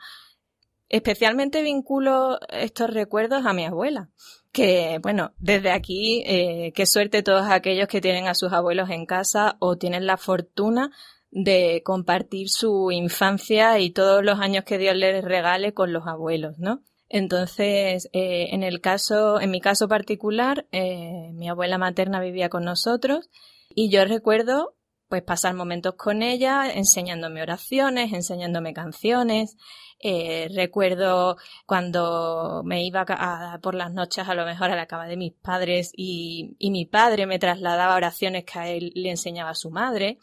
Especialmente 0.87 1.61
vinculo 1.61 2.39
estos 2.47 2.89
recuerdos 2.89 3.45
a 3.45 3.51
mi 3.51 3.65
abuela, 3.65 4.09
que 4.53 4.99
bueno, 5.03 5.33
desde 5.39 5.71
aquí, 5.71 6.23
eh, 6.25 6.71
qué 6.73 6.85
suerte 6.85 7.21
todos 7.21 7.47
aquellos 7.49 7.89
que 7.89 7.99
tienen 7.99 8.29
a 8.29 8.33
sus 8.33 8.53
abuelos 8.53 8.89
en 8.89 9.05
casa 9.05 9.57
o 9.59 9.75
tienen 9.75 10.05
la 10.05 10.15
fortuna 10.15 10.89
de 11.31 11.81
compartir 11.83 12.49
su 12.49 12.91
infancia 12.91 13.79
y 13.79 13.89
todos 13.91 14.23
los 14.23 14.39
años 14.39 14.65
que 14.65 14.77
Dios 14.77 14.95
les 14.95 15.23
regale 15.23 15.73
con 15.73 15.93
los 15.93 16.05
abuelos, 16.07 16.59
¿no? 16.59 16.81
Entonces, 17.07 18.09
eh, 18.13 18.47
en 18.51 18.63
el 18.63 18.79
caso, 18.81 19.39
en 19.41 19.51
mi 19.51 19.59
caso 19.61 19.87
particular, 19.87 20.65
eh, 20.71 21.29
mi 21.33 21.49
abuela 21.49 21.77
materna 21.77 22.19
vivía 22.21 22.49
con 22.49 22.63
nosotros 22.63 23.29
y 23.73 23.89
yo 23.89 24.05
recuerdo 24.05 24.75
pues 25.09 25.23
pasar 25.23 25.53
momentos 25.55 25.95
con 25.95 26.23
ella, 26.23 26.71
enseñándome 26.73 27.41
oraciones, 27.41 28.13
enseñándome 28.13 28.73
canciones. 28.73 29.57
Eh, 29.99 30.47
recuerdo 30.55 31.35
cuando 31.65 32.61
me 32.63 32.85
iba 32.85 33.01
a- 33.05 33.53
a- 33.55 33.59
por 33.59 33.75
las 33.75 33.91
noches 33.91 34.27
a 34.29 34.35
lo 34.35 34.45
mejor 34.45 34.71
a 34.71 34.75
la 34.77 34.85
cama 34.85 35.07
de 35.07 35.17
mis 35.17 35.33
padres 35.33 35.91
y, 35.97 36.55
y 36.59 36.71
mi 36.71 36.85
padre 36.85 37.25
me 37.25 37.39
trasladaba 37.39 37.95
oraciones 37.97 38.45
que 38.45 38.57
a 38.59 38.69
él 38.69 38.93
le 38.95 39.09
enseñaba 39.09 39.49
a 39.49 39.55
su 39.55 39.69
madre. 39.69 40.17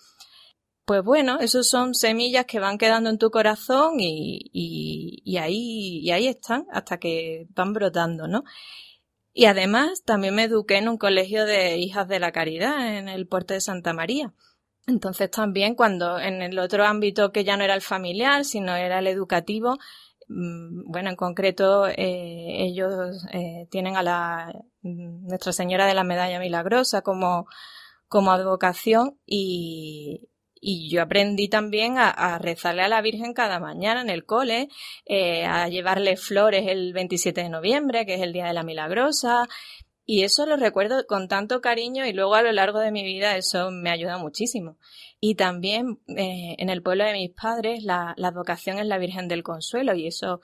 Pues 0.89 1.05
bueno, 1.05 1.39
esos 1.39 1.69
son 1.69 1.95
semillas 1.95 2.47
que 2.47 2.61
van 2.61 2.79
quedando 2.79 3.11
en 3.11 3.19
tu 3.19 3.31
corazón 3.31 4.01
y, 4.01 4.41
y, 4.55 5.21
y 5.23 5.37
ahí, 5.37 5.99
y 6.03 6.13
ahí 6.13 6.29
están 6.29 6.65
hasta 6.73 6.97
que 6.97 7.47
van 7.51 7.75
brotando, 7.75 8.27
¿no? 8.27 8.45
Y 9.35 9.45
además 9.45 10.03
también 10.07 10.35
me 10.35 10.45
eduqué 10.45 10.79
en 10.79 10.89
un 10.89 10.97
colegio 10.97 11.45
de 11.45 11.77
hijas 11.77 12.09
de 12.09 12.21
la 12.21 12.33
caridad 12.33 12.97
en 12.97 13.11
el 13.11 13.29
puerto 13.29 13.53
de 13.53 13.61
Santa 13.61 13.93
María. 13.93 14.33
Entonces 14.87 15.31
también 15.31 15.75
cuando 15.75 16.19
en 16.19 16.41
el 16.41 16.59
otro 16.59 16.87
ámbito 16.87 17.33
que 17.33 17.45
ya 17.45 17.59
no 17.59 17.65
era 17.65 17.75
el 17.75 17.83
familiar, 17.83 18.47
sino 18.47 18.75
era 18.75 19.01
el 19.01 19.09
educativo, 19.09 19.77
mm, 20.29 20.91
bueno, 20.91 21.11
en 21.11 21.17
concreto 21.17 21.87
eh, 21.87 22.65
ellos 22.65 23.27
eh, 23.35 23.67
tienen 23.71 23.99
a 23.99 24.03
la 24.03 24.55
Nuestra 24.81 25.53
Señora 25.53 25.85
de 25.85 25.93
la 25.93 26.05
Medalla 26.05 26.41
Milagrosa 26.41 27.03
como, 27.03 27.47
como 28.09 28.33
advocación 28.33 29.19
y, 29.27 30.31
y 30.61 30.91
yo 30.91 31.03
aprendí 31.03 31.49
también 31.49 31.97
a, 31.99 32.39
rezarle 32.39 32.83
a 32.83 32.89
la 32.89 33.01
Virgen 33.01 33.35
cada 33.35 33.61
mañana 33.61 34.01
en 34.01 34.11
el 34.11 34.25
cole, 34.25 34.69
eh, 35.07 35.45
a 35.45 35.69
llevarle 35.69 36.17
flores 36.17 36.67
el 36.69 36.93
27 36.93 37.43
de 37.43 37.49
noviembre, 37.49 38.07
que 38.07 38.15
es 38.15 38.23
el 38.23 38.33
Día 38.33 38.47
de 38.47 38.53
la 38.53 38.63
Milagrosa, 38.63 39.49
y 40.05 40.25
eso 40.25 40.47
lo 40.47 40.57
recuerdo 40.57 41.07
con 41.07 41.29
tanto 41.29 41.61
cariño 41.61 42.07
y 42.07 42.15
luego 42.15 42.35
a 42.35 42.43
lo 42.43 42.51
largo 42.53 42.79
de 42.79 42.91
mi 42.91 43.05
vida 43.05 43.37
eso 43.37 43.71
me 43.71 43.91
ayuda 43.91 44.17
muchísimo. 44.17 44.79
Y 45.21 45.35
también 45.35 46.01
eh, 46.09 46.57
en 46.59 46.71
el 46.71 46.83
pueblo 46.83 47.05
de 47.05 47.13
mis 47.13 47.31
padres 47.31 47.83
la, 47.85 48.15
la 48.17 48.31
vocación 48.31 48.79
es 48.79 48.87
la 48.87 48.99
Virgen 48.99 49.29
del 49.29 49.43
Consuelo 49.43 49.95
y 49.95 50.07
eso 50.07 50.41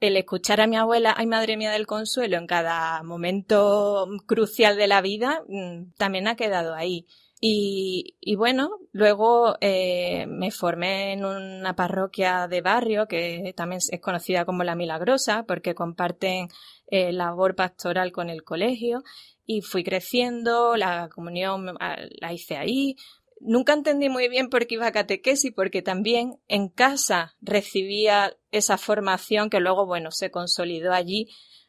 el 0.00 0.16
escuchar 0.16 0.60
a 0.60 0.66
mi 0.66 0.76
abuela, 0.76 1.14
ay 1.16 1.26
madre 1.26 1.56
mía 1.56 1.70
del 1.70 1.86
consuelo, 1.86 2.36
en 2.36 2.46
cada 2.46 3.02
momento 3.02 4.06
crucial 4.26 4.76
de 4.76 4.86
la 4.86 5.00
vida, 5.00 5.42
mm, 5.48 5.92
también 5.96 6.28
ha 6.28 6.36
quedado 6.36 6.74
ahí. 6.74 7.06
Y, 7.46 8.36
bueno, 8.36 8.70
luego 8.92 9.56
eh, 9.60 10.24
me 10.26 10.50
formé 10.50 11.12
en 11.12 11.26
una 11.26 11.76
parroquia 11.76 12.48
de 12.48 12.62
barrio 12.62 13.06
que 13.06 13.52
también 13.54 13.82
es 13.86 14.00
conocida 14.00 14.46
como 14.46 14.64
La 14.64 14.74
Milagrosa 14.74 15.44
porque 15.46 15.74
comparten 15.74 16.48
eh, 16.86 17.12
labor 17.12 17.54
pastoral 17.54 18.12
con 18.12 18.30
el 18.30 18.44
colegio 18.44 19.02
y 19.44 19.60
fui 19.60 19.84
creciendo, 19.84 20.74
la 20.76 21.10
comunión 21.14 21.76
ah, 21.80 21.98
la 22.18 22.32
hice 22.32 22.56
ahí. 22.56 22.96
Nunca 23.40 23.74
entendí 23.74 24.08
muy 24.08 24.30
bien 24.30 24.48
por 24.48 24.66
qué 24.66 24.76
iba 24.76 24.86
a 24.86 24.92
catequesis 24.92 25.52
porque 25.54 25.82
también 25.82 26.38
en 26.48 26.70
casa 26.70 27.36
recibía 27.42 28.34
esa 28.52 28.78
formación 28.78 29.50
que 29.50 29.60
luego, 29.60 29.84
bueno, 29.84 30.12
se 30.12 30.30
consolidó 30.30 30.94
allí, 30.94 31.28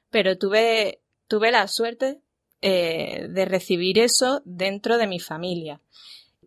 pero 0.10 0.38
tuve, 0.38 1.02
tuve 1.28 1.52
la 1.52 1.68
suerte 1.68 2.22
eh, 2.62 3.28
de 3.30 3.46
recibir 3.46 4.00
eso 4.00 4.42
dentro 4.46 4.98
de 4.98 5.08
mi 5.08 5.20
familia. 5.20 5.82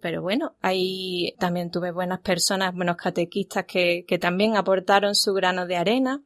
Pero 0.01 0.23
bueno, 0.23 0.57
ahí 0.61 1.35
también 1.39 1.71
tuve 1.71 1.91
buenas 1.91 2.21
personas, 2.21 2.75
buenos 2.75 2.97
catequistas 2.97 3.65
que, 3.65 4.05
que 4.07 4.19
también 4.19 4.57
aportaron 4.57 5.15
su 5.15 5.33
grano 5.35 5.67
de 5.67 5.77
arena 5.77 6.23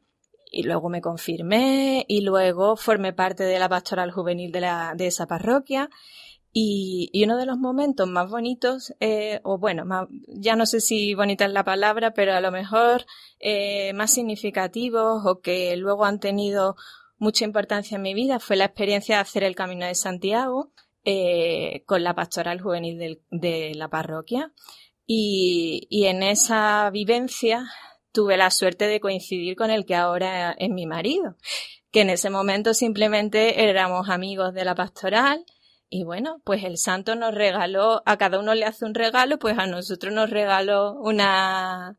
y 0.51 0.63
luego 0.63 0.89
me 0.89 1.01
confirmé 1.01 2.05
y 2.07 2.21
luego 2.21 2.75
formé 2.75 3.13
parte 3.13 3.43
de 3.43 3.57
la 3.57 3.69
pastoral 3.69 4.11
juvenil 4.11 4.51
de, 4.51 4.61
la, 4.61 4.93
de 4.95 5.07
esa 5.07 5.25
parroquia 5.25 5.89
y, 6.55 7.09
y, 7.11 7.23
uno 7.23 7.37
de 7.37 7.47
los 7.47 7.57
momentos 7.57 8.07
más 8.07 8.29
bonitos, 8.29 8.93
eh, 8.99 9.39
o 9.41 9.57
bueno, 9.57 9.85
ya 10.27 10.55
no 10.55 10.67
sé 10.67 10.81
si 10.81 11.15
bonita 11.15 11.45
es 11.45 11.51
la 11.51 11.63
palabra, 11.63 12.13
pero 12.13 12.35
a 12.35 12.41
lo 12.41 12.51
mejor 12.51 13.07
eh, 13.39 13.91
más 13.93 14.13
significativos 14.13 15.25
o 15.25 15.41
que 15.41 15.75
luego 15.77 16.05
han 16.05 16.19
tenido 16.19 16.75
mucha 17.23 17.45
importancia 17.45 17.95
en 17.95 18.01
mi 18.01 18.13
vida 18.13 18.39
fue 18.39 18.57
la 18.57 18.65
experiencia 18.65 19.15
de 19.15 19.21
hacer 19.21 19.43
el 19.43 19.55
Camino 19.55 19.85
de 19.85 19.95
Santiago 19.95 20.71
eh, 21.05 21.83
con 21.85 22.03
la 22.03 22.13
pastoral 22.13 22.61
juvenil 22.61 23.21
de 23.31 23.71
la 23.75 23.87
parroquia. 23.87 24.51
Y, 25.05 26.05
en 26.05 26.21
esa 26.21 26.89
vivencia 26.91 27.65
tuve 28.11 28.37
la 28.37 28.51
suerte 28.51 28.87
de 28.87 28.99
coincidir 28.99 29.55
con 29.55 29.71
el 29.71 29.85
que 29.85 29.95
ahora 29.95 30.51
es 30.51 30.69
mi 30.69 30.85
marido, 30.85 31.35
que 31.91 32.01
en 32.01 32.09
ese 32.09 32.29
momento 32.29 32.73
simplemente 32.73 33.69
éramos 33.69 34.09
amigos 34.09 34.53
de 34.53 34.65
la 34.65 34.75
pastoral. 34.75 35.45
Y 35.89 36.03
bueno, 36.03 36.41
pues 36.43 36.63
el 36.63 36.77
santo 36.77 37.15
nos 37.15 37.33
regaló, 37.33 38.01
a 38.05 38.17
cada 38.17 38.39
uno 38.39 38.53
le 38.53 38.65
hace 38.65 38.85
un 38.85 38.95
regalo, 38.95 39.39
pues 39.39 39.57
a 39.57 39.67
nosotros 39.67 40.13
nos 40.13 40.29
regaló 40.29 40.93
una, 40.99 41.97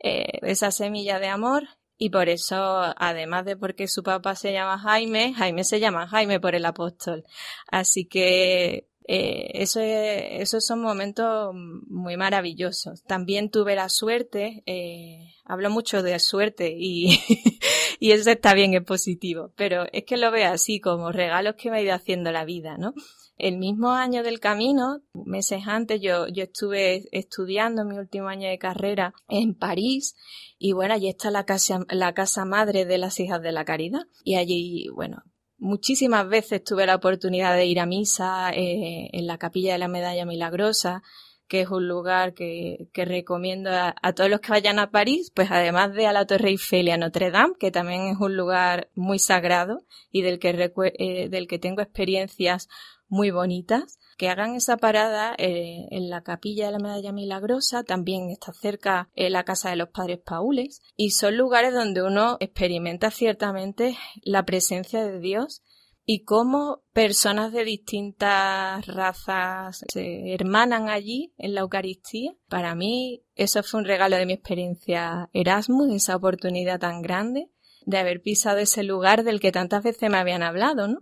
eh, 0.00 0.40
esa 0.42 0.70
semilla 0.70 1.18
de 1.18 1.28
amor 1.28 1.68
y 1.98 2.10
por 2.10 2.28
eso, 2.28 2.94
además 2.96 3.44
de 3.44 3.56
porque 3.56 3.88
su 3.88 4.02
papá 4.02 4.34
se 4.34 4.52
llama 4.52 4.78
Jaime, 4.78 5.34
Jaime 5.34 5.64
se 5.64 5.80
llama 5.80 6.06
Jaime 6.08 6.40
por 6.40 6.54
el 6.54 6.64
apóstol. 6.66 7.24
Así 7.70 8.06
que 8.06 8.88
eh, 9.08 9.50
eso 9.54 9.80
esos 9.80 10.66
son 10.66 10.80
momentos 10.80 11.54
muy 11.54 12.16
maravillosos. 12.16 13.04
También 13.04 13.50
tuve 13.50 13.76
la 13.76 13.88
suerte, 13.88 14.64
eh, 14.66 15.34
hablo 15.44 15.70
mucho 15.70 16.02
de 16.02 16.18
suerte 16.18 16.74
y, 16.76 17.20
y 18.00 18.10
eso 18.10 18.30
está 18.30 18.52
bien, 18.54 18.74
es 18.74 18.82
positivo, 18.82 19.52
pero 19.56 19.86
es 19.92 20.04
que 20.04 20.16
lo 20.16 20.30
veo 20.32 20.50
así 20.50 20.80
como 20.80 21.12
regalos 21.12 21.54
que 21.54 21.70
me 21.70 21.78
ha 21.78 21.82
ido 21.82 21.94
haciendo 21.94 22.32
la 22.32 22.44
vida, 22.44 22.76
¿no? 22.78 22.94
El 23.38 23.58
mismo 23.58 23.90
año 23.90 24.22
del 24.22 24.40
camino, 24.40 25.02
meses 25.12 25.64
antes, 25.66 26.00
yo, 26.00 26.26
yo 26.28 26.44
estuve 26.44 27.04
estudiando 27.12 27.84
mi 27.84 27.98
último 27.98 28.28
año 28.28 28.48
de 28.48 28.58
carrera 28.58 29.12
en 29.28 29.54
París 29.54 30.16
y 30.58 30.72
bueno, 30.72 30.94
allí 30.94 31.08
está 31.08 31.30
la 31.30 31.44
casa, 31.44 31.80
la 31.90 32.14
casa 32.14 32.46
madre 32.46 32.86
de 32.86 32.96
las 32.96 33.20
hijas 33.20 33.42
de 33.42 33.52
la 33.52 33.66
caridad 33.66 34.06
y 34.24 34.36
allí, 34.36 34.88
bueno, 34.94 35.22
muchísimas 35.58 36.28
veces 36.28 36.62
tuve 36.62 36.86
la 36.86 36.96
oportunidad 36.96 37.54
de 37.54 37.66
ir 37.66 37.80
a 37.80 37.86
misa 37.86 38.50
eh, 38.52 39.10
en 39.12 39.26
la 39.26 39.38
capilla 39.38 39.72
de 39.72 39.78
la 39.78 39.88
Medalla 39.88 40.26
Milagrosa, 40.26 41.02
que 41.48 41.60
es 41.60 41.68
un 41.70 41.86
lugar 41.86 42.34
que, 42.34 42.88
que 42.92 43.04
recomiendo 43.04 43.70
a, 43.72 44.12
todos 44.14 44.28
los 44.28 44.40
que 44.40 44.50
vayan 44.50 44.78
a 44.78 44.90
París, 44.90 45.30
pues 45.34 45.50
además 45.50 45.92
de 45.92 46.06
a 46.06 46.12
la 46.12 46.26
Torre 46.26 46.48
Eiffel 46.50 46.88
y 46.88 46.90
a 46.90 46.96
Notre 46.96 47.30
Dame, 47.30 47.54
que 47.58 47.70
también 47.70 48.08
es 48.08 48.18
un 48.18 48.36
lugar 48.36 48.90
muy 48.94 49.18
sagrado 49.18 49.84
y 50.10 50.22
del 50.22 50.38
que, 50.38 50.72
eh, 50.98 51.28
del 51.28 51.46
que 51.46 51.58
tengo 51.58 51.82
experiencias 51.82 52.68
muy 53.08 53.30
bonitas, 53.30 53.98
que 54.16 54.28
hagan 54.28 54.54
esa 54.54 54.76
parada 54.76 55.34
eh, 55.38 55.86
en 55.90 56.10
la 56.10 56.22
capilla 56.22 56.66
de 56.66 56.72
la 56.72 56.78
Medalla 56.78 57.12
Milagrosa, 57.12 57.82
también 57.84 58.30
está 58.30 58.52
cerca 58.52 59.08
eh, 59.14 59.30
la 59.30 59.44
casa 59.44 59.70
de 59.70 59.76
los 59.76 59.90
padres 59.90 60.20
Paules, 60.24 60.82
y 60.96 61.10
son 61.10 61.36
lugares 61.36 61.72
donde 61.72 62.02
uno 62.02 62.36
experimenta 62.40 63.10
ciertamente 63.10 63.96
la 64.22 64.44
presencia 64.44 65.04
de 65.04 65.20
Dios 65.20 65.62
y 66.08 66.22
cómo 66.22 66.84
personas 66.92 67.52
de 67.52 67.64
distintas 67.64 68.86
razas 68.86 69.84
se 69.92 70.32
hermanan 70.32 70.88
allí 70.88 71.34
en 71.36 71.54
la 71.54 71.62
Eucaristía. 71.62 72.32
Para 72.48 72.76
mí 72.76 73.24
eso 73.34 73.62
fue 73.64 73.80
un 73.80 73.86
regalo 73.86 74.16
de 74.16 74.24
mi 74.24 74.34
experiencia 74.34 75.28
Erasmus, 75.32 75.92
esa 75.92 76.14
oportunidad 76.14 76.78
tan 76.78 77.02
grande 77.02 77.50
de 77.86 77.98
haber 77.98 78.22
pisado 78.22 78.58
ese 78.58 78.84
lugar 78.84 79.24
del 79.24 79.40
que 79.40 79.52
tantas 79.52 79.82
veces 79.82 80.08
me 80.08 80.18
habían 80.18 80.42
hablado, 80.42 80.86
¿no? 80.86 81.00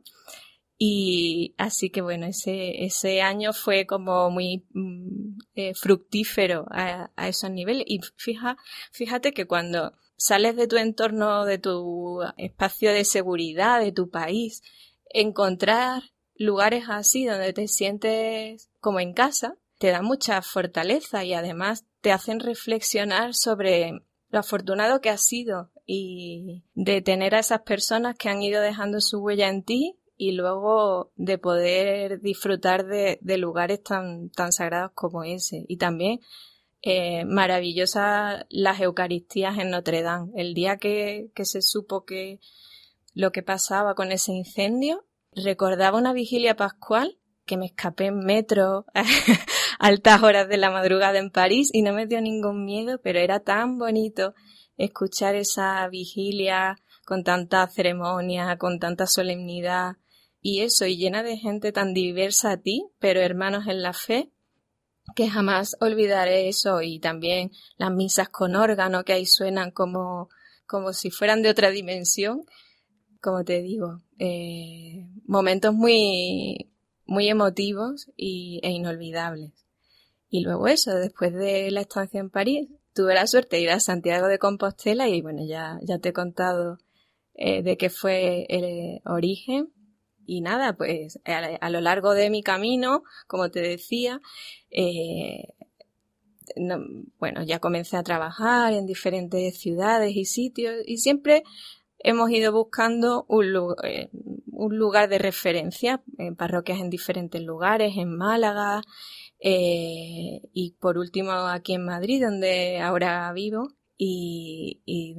Y 0.76 1.54
así 1.56 1.90
que 1.90 2.02
bueno, 2.02 2.26
ese, 2.26 2.84
ese 2.84 3.22
año 3.22 3.52
fue 3.52 3.86
como 3.86 4.30
muy 4.30 4.66
mm, 4.72 5.38
eh, 5.54 5.74
fructífero 5.74 6.66
a, 6.70 7.10
esos 7.28 7.50
niveles. 7.50 7.84
Y 7.86 8.00
fija, 8.16 8.56
fíjate 8.92 9.32
que 9.32 9.46
cuando 9.46 9.92
sales 10.16 10.56
de 10.56 10.66
tu 10.66 10.76
entorno, 10.76 11.44
de 11.44 11.58
tu 11.58 12.20
espacio 12.36 12.92
de 12.92 13.04
seguridad, 13.04 13.80
de 13.80 13.92
tu 13.92 14.10
país, 14.10 14.62
encontrar 15.10 16.02
lugares 16.36 16.84
así 16.88 17.24
donde 17.24 17.52
te 17.52 17.68
sientes 17.68 18.70
como 18.80 18.98
en 18.98 19.14
casa, 19.14 19.56
te 19.78 19.88
da 19.88 20.02
mucha 20.02 20.42
fortaleza 20.42 21.24
y 21.24 21.34
además 21.34 21.84
te 22.00 22.10
hacen 22.10 22.40
reflexionar 22.40 23.34
sobre 23.34 23.92
lo 24.28 24.40
afortunado 24.40 25.00
que 25.00 25.10
has 25.10 25.24
sido 25.24 25.70
y 25.86 26.64
de 26.74 27.02
tener 27.02 27.34
a 27.34 27.40
esas 27.40 27.62
personas 27.62 28.16
que 28.16 28.28
han 28.28 28.42
ido 28.42 28.60
dejando 28.60 29.00
su 29.00 29.20
huella 29.20 29.48
en 29.48 29.62
ti 29.62 29.96
y 30.16 30.32
luego 30.32 31.12
de 31.16 31.38
poder 31.38 32.20
disfrutar 32.20 32.86
de, 32.86 33.18
lugares 33.38 33.82
tan, 33.82 34.30
tan 34.30 34.52
sagrados 34.52 34.92
como 34.94 35.24
ese. 35.24 35.64
Y 35.68 35.76
también 35.76 36.20
eh, 36.82 37.24
maravillosas 37.24 38.46
las 38.48 38.80
Eucaristías 38.80 39.58
en 39.58 39.70
Notre 39.70 40.02
Dame. 40.02 40.32
El 40.36 40.54
día 40.54 40.76
que, 40.76 41.30
que 41.34 41.44
se 41.44 41.62
supo 41.62 42.04
que 42.04 42.40
lo 43.14 43.32
que 43.32 43.42
pasaba 43.42 43.94
con 43.94 44.12
ese 44.12 44.32
incendio, 44.32 45.04
recordaba 45.32 45.98
una 45.98 46.12
vigilia 46.12 46.56
pascual 46.56 47.18
que 47.44 47.56
me 47.56 47.66
escapé 47.66 48.06
en 48.06 48.20
metro 48.20 48.86
a 48.94 49.04
altas 49.78 50.22
horas 50.22 50.48
de 50.48 50.56
la 50.56 50.70
madrugada 50.70 51.18
en 51.18 51.30
París 51.30 51.70
y 51.72 51.82
no 51.82 51.92
me 51.92 52.06
dio 52.06 52.20
ningún 52.20 52.64
miedo, 52.64 53.00
pero 53.02 53.18
era 53.18 53.40
tan 53.40 53.78
bonito 53.78 54.34
escuchar 54.76 55.34
esa 55.34 55.86
vigilia 55.88 56.76
con 57.04 57.22
tanta 57.22 57.66
ceremonia, 57.68 58.56
con 58.56 58.78
tanta 58.78 59.06
solemnidad, 59.06 59.96
y 60.46 60.60
eso, 60.60 60.84
y 60.84 60.98
llena 60.98 61.22
de 61.22 61.38
gente 61.38 61.72
tan 61.72 61.94
diversa 61.94 62.50
a 62.50 62.56
ti, 62.58 62.86
pero 62.98 63.22
hermanos 63.22 63.66
en 63.66 63.80
la 63.80 63.94
fe, 63.94 64.30
que 65.16 65.30
jamás 65.30 65.74
olvidaré 65.80 66.50
eso 66.50 66.82
y 66.82 66.98
también 66.98 67.50
las 67.78 67.90
misas 67.90 68.28
con 68.28 68.54
órgano 68.54 69.04
que 69.04 69.14
ahí 69.14 69.24
suenan 69.24 69.70
como, 69.70 70.28
como 70.66 70.92
si 70.92 71.10
fueran 71.10 71.40
de 71.40 71.48
otra 71.48 71.70
dimensión, 71.70 72.44
como 73.22 73.42
te 73.42 73.62
digo, 73.62 74.02
eh, 74.18 75.08
momentos 75.24 75.72
muy, 75.72 76.70
muy 77.06 77.26
emotivos 77.30 78.10
e 78.18 78.70
inolvidables. 78.70 79.64
Y 80.28 80.42
luego 80.42 80.68
eso, 80.68 80.94
después 80.94 81.32
de 81.32 81.70
la 81.70 81.80
estancia 81.80 82.20
en 82.20 82.28
París, 82.28 82.68
tuve 82.92 83.14
la 83.14 83.26
suerte 83.26 83.56
de 83.56 83.62
ir 83.62 83.70
a 83.70 83.80
Santiago 83.80 84.26
de 84.26 84.38
Compostela 84.38 85.08
y 85.08 85.22
bueno, 85.22 85.42
ya, 85.46 85.78
ya 85.80 85.98
te 86.00 86.10
he 86.10 86.12
contado 86.12 86.80
eh, 87.32 87.62
de 87.62 87.78
qué 87.78 87.88
fue 87.88 88.44
el 88.50 89.00
origen 89.06 89.72
y 90.26 90.40
nada, 90.40 90.76
pues 90.76 91.20
a, 91.24 91.70
lo 91.70 91.80
largo 91.80 92.14
de 92.14 92.30
mi 92.30 92.42
camino, 92.42 93.02
como 93.26 93.50
te 93.50 93.60
decía, 93.60 94.20
eh, 94.70 95.48
no, 96.56 96.78
bueno, 97.18 97.42
ya 97.42 97.58
comencé 97.58 97.96
a 97.96 98.02
trabajar 98.02 98.72
en 98.72 98.86
diferentes 98.86 99.58
ciudades 99.58 100.14
y 100.14 100.24
sitios 100.24 100.74
y 100.86 100.98
siempre 100.98 101.42
hemos 101.98 102.30
ido 102.30 102.52
buscando 102.52 103.24
un, 103.28 103.74
eh, 103.82 104.10
un 104.52 104.76
lugar 104.76 105.08
de 105.08 105.18
referencia, 105.18 106.02
en 106.18 106.36
parroquias 106.36 106.80
en 106.80 106.90
diferentes 106.90 107.42
lugares, 107.42 107.96
en 107.96 108.16
Málaga 108.16 108.82
eh, 109.40 110.42
y 110.52 110.72
por 110.80 110.98
último 110.98 111.32
aquí 111.32 111.74
en 111.74 111.84
Madrid, 111.84 112.22
donde 112.22 112.78
ahora 112.80 113.32
vivo 113.32 113.68
y, 113.96 114.82
y 114.84 115.16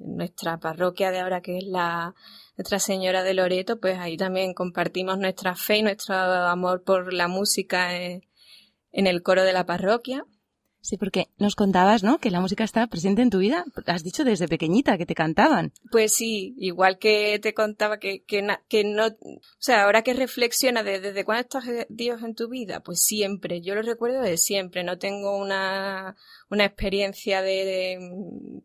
nuestra 0.00 0.58
parroquia 0.58 1.10
de 1.10 1.20
ahora 1.20 1.40
que 1.40 1.58
es 1.58 1.64
la 1.64 2.14
Nuestra 2.56 2.78
Señora 2.78 3.22
de 3.22 3.34
Loreto, 3.34 3.80
pues 3.80 3.98
ahí 3.98 4.16
también 4.16 4.54
compartimos 4.54 5.18
nuestra 5.18 5.54
fe 5.54 5.78
y 5.78 5.82
nuestro 5.82 6.14
amor 6.14 6.82
por 6.84 7.12
la 7.12 7.28
música 7.28 7.96
en, 7.96 8.22
en 8.92 9.06
el 9.06 9.22
coro 9.22 9.44
de 9.44 9.52
la 9.52 9.66
parroquia. 9.66 10.24
Sí, 10.82 10.96
porque 10.96 11.28
nos 11.38 11.54
contabas, 11.54 12.02
¿no? 12.02 12.18
Que 12.18 12.32
la 12.32 12.40
música 12.40 12.64
está 12.64 12.88
presente 12.88 13.22
en 13.22 13.30
tu 13.30 13.38
vida. 13.38 13.64
Has 13.86 14.02
dicho 14.02 14.24
desde 14.24 14.48
pequeñita 14.48 14.98
que 14.98 15.06
te 15.06 15.14
cantaban. 15.14 15.72
Pues 15.92 16.12
sí, 16.12 16.56
igual 16.58 16.98
que 16.98 17.38
te 17.40 17.54
contaba 17.54 17.98
que, 18.00 18.24
que, 18.24 18.44
que 18.68 18.82
no, 18.82 19.06
o 19.06 19.40
sea, 19.60 19.84
ahora 19.84 20.02
que 20.02 20.12
reflexiona 20.12 20.82
desde, 20.82 21.12
desde 21.12 21.24
cuándo 21.24 21.42
estás 21.42 21.64
Dios 21.88 22.20
en 22.24 22.34
tu 22.34 22.48
vida, 22.48 22.80
pues 22.80 23.00
siempre, 23.00 23.60
yo 23.60 23.76
lo 23.76 23.82
recuerdo 23.82 24.22
de 24.22 24.36
siempre, 24.36 24.82
no 24.82 24.98
tengo 24.98 25.38
una, 25.38 26.16
una 26.52 26.66
experiencia 26.66 27.40
de, 27.40 27.98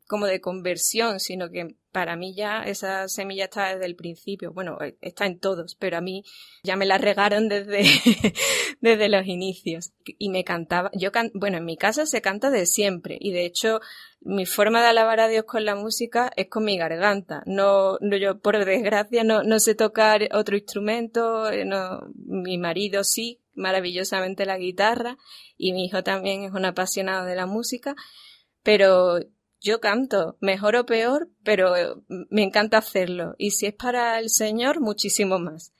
como 0.07 0.25
de 0.25 0.41
conversión, 0.41 1.21
sino 1.21 1.49
que 1.49 1.77
para 1.93 2.17
mí 2.17 2.35
ya 2.35 2.63
esa 2.63 3.07
semilla 3.07 3.45
está 3.45 3.73
desde 3.73 3.85
el 3.85 3.95
principio. 3.95 4.51
Bueno, 4.51 4.77
está 4.99 5.25
en 5.25 5.39
todos, 5.39 5.75
pero 5.75 5.95
a 5.95 6.01
mí 6.01 6.25
ya 6.65 6.75
me 6.75 6.85
la 6.85 6.97
regaron 6.97 7.47
desde, 7.47 7.83
desde 8.81 9.07
los 9.07 9.25
inicios. 9.25 9.93
Y 10.03 10.27
me 10.27 10.43
cantaba, 10.43 10.91
yo 10.95 11.11
bueno, 11.33 11.59
en 11.59 11.65
mi 11.65 11.77
casa 11.77 12.05
se 12.05 12.21
canta 12.21 12.49
de 12.51 12.65
siempre 12.65 13.17
y 13.21 13.31
de 13.31 13.45
hecho 13.45 13.79
mi 14.19 14.45
forma 14.45 14.81
de 14.81 14.87
alabar 14.87 15.21
a 15.21 15.29
Dios 15.29 15.45
con 15.45 15.63
la 15.63 15.75
música 15.75 16.29
es 16.35 16.49
con 16.49 16.65
mi 16.65 16.77
garganta. 16.77 17.41
No, 17.45 17.97
no 18.01 18.17
yo 18.17 18.41
por 18.41 18.65
desgracia 18.65 19.23
no, 19.23 19.43
no 19.43 19.59
sé 19.59 19.75
tocar 19.75 20.27
otro 20.33 20.57
instrumento, 20.57 21.49
eh, 21.49 21.63
no, 21.63 22.01
mi 22.17 22.57
marido 22.57 23.05
sí, 23.05 23.39
maravillosamente 23.57 24.45
la 24.45 24.57
guitarra 24.57 25.17
y 25.57 25.73
mi 25.73 25.85
hijo 25.85 26.03
también 26.03 26.43
es 26.43 26.53
un 26.53 26.65
apasionado 26.65 27.25
de 27.25 27.35
la 27.35 27.45
música, 27.45 27.95
pero 28.63 29.19
yo 29.59 29.79
canto, 29.79 30.37
mejor 30.39 30.75
o 30.75 30.85
peor, 30.85 31.29
pero 31.43 32.03
me 32.07 32.43
encanta 32.43 32.77
hacerlo. 32.77 33.35
Y 33.37 33.51
si 33.51 33.65
es 33.65 33.73
para 33.73 34.19
el 34.19 34.29
Señor, 34.29 34.81
muchísimo 34.81 35.39
más. 35.39 35.73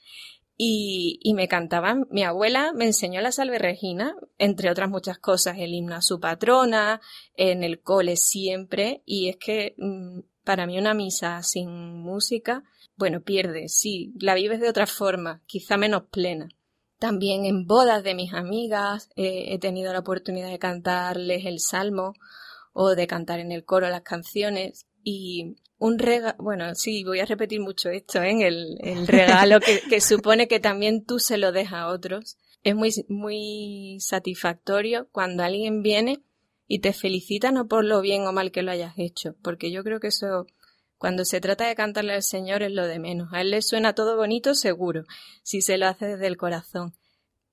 Y, 0.59 1.19
y 1.21 1.35
me 1.35 1.47
cantaban, 1.47 2.07
mi 2.09 2.23
abuela 2.23 2.73
me 2.73 2.85
enseñó 2.85 3.21
la 3.21 3.31
salve 3.31 3.59
Regina, 3.59 4.15
entre 4.39 4.71
otras 4.71 4.89
muchas 4.89 5.19
cosas, 5.19 5.57
el 5.59 5.73
himno 5.73 5.95
a 5.95 6.01
su 6.01 6.19
patrona, 6.19 6.99
en 7.35 7.63
el 7.63 7.81
cole 7.81 8.17
siempre, 8.17 9.03
y 9.05 9.29
es 9.29 9.37
que 9.37 9.75
mm, 9.77 10.21
para 10.43 10.65
mí 10.65 10.79
una 10.79 10.95
misa 10.95 11.43
sin 11.43 11.69
música, 11.69 12.63
bueno, 12.95 13.21
pierde, 13.21 13.69
sí, 13.69 14.13
la 14.19 14.33
vives 14.33 14.59
de 14.59 14.69
otra 14.69 14.87
forma, 14.87 15.43
quizá 15.45 15.77
menos 15.77 16.05
plena. 16.09 16.49
También 16.99 17.45
en 17.45 17.65
bodas 17.65 18.03
de 18.03 18.15
mis 18.15 18.33
amigas 18.33 19.09
eh, 19.15 19.53
he 19.53 19.59
tenido 19.59 19.93
la 19.93 19.99
oportunidad 19.99 20.49
de 20.49 20.59
cantarles 20.59 21.45
el 21.45 21.59
salmo 21.59 22.13
o 22.73 22.95
de 22.95 23.07
cantar 23.07 23.39
en 23.39 23.51
el 23.51 23.65
coro 23.65 23.89
las 23.89 24.01
canciones 24.01 24.87
y 25.03 25.55
un 25.79 25.99
regalo, 25.99 26.35
bueno, 26.39 26.73
sí, 26.75 27.03
voy 27.03 27.19
a 27.19 27.25
repetir 27.25 27.59
mucho 27.59 27.89
esto, 27.89 28.21
¿eh? 28.21 28.47
el, 28.47 28.77
el 28.81 29.07
regalo 29.07 29.59
que, 29.59 29.81
que, 29.87 30.01
supone 30.01 30.47
que 30.47 30.59
también 30.59 31.05
tú 31.05 31.19
se 31.19 31.37
lo 31.37 31.51
dejas 31.51 31.73
a 31.73 31.87
otros. 31.87 32.37
Es 32.63 32.75
muy, 32.75 32.91
muy 33.07 33.97
satisfactorio 33.99 35.07
cuando 35.11 35.43
alguien 35.43 35.83
viene 35.83 36.23
y 36.67 36.79
te 36.79 36.93
felicita 36.93 37.51
no 37.51 37.67
por 37.67 37.85
lo 37.85 38.01
bien 38.01 38.27
o 38.27 38.33
mal 38.33 38.51
que 38.51 38.63
lo 38.63 38.71
hayas 38.71 38.93
hecho, 38.97 39.35
porque 39.41 39.71
yo 39.71 39.83
creo 39.83 39.99
que 39.99 40.07
eso, 40.07 40.47
cuando 40.97 41.25
se 41.25 41.41
trata 41.41 41.67
de 41.67 41.75
cantarle 41.75 42.13
al 42.13 42.23
Señor 42.23 42.63
es 42.63 42.71
lo 42.71 42.87
de 42.87 42.99
menos. 42.99 43.29
A 43.33 43.41
él 43.41 43.51
le 43.51 43.61
suena 43.61 43.93
todo 43.93 44.17
bonito, 44.17 44.55
seguro, 44.55 45.03
si 45.43 45.61
se 45.61 45.77
lo 45.77 45.87
hace 45.87 46.07
desde 46.07 46.27
el 46.27 46.37
corazón. 46.37 46.95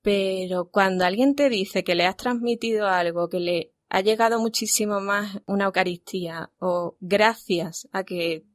Pero 0.01 0.69
cuando 0.69 1.05
alguien 1.05 1.35
te 1.35 1.49
dice 1.49 1.83
que 1.83 1.95
le 1.95 2.05
has 2.05 2.17
transmitido 2.17 2.87
algo, 2.87 3.29
que 3.29 3.39
le 3.39 3.71
ha 3.89 4.01
llegado 4.01 4.39
muchísimo 4.39 4.99
más 4.99 5.39
una 5.45 5.65
Eucaristía 5.65 6.51
o 6.59 6.97
gracias 6.99 7.87
a 7.91 8.03
que 8.03 8.45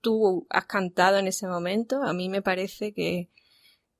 tú 0.00 0.46
has 0.50 0.66
cantado 0.66 1.18
en 1.18 1.28
ese 1.28 1.46
momento, 1.46 2.02
a 2.02 2.12
mí 2.12 2.28
me 2.28 2.42
parece 2.42 2.92
que, 2.92 3.30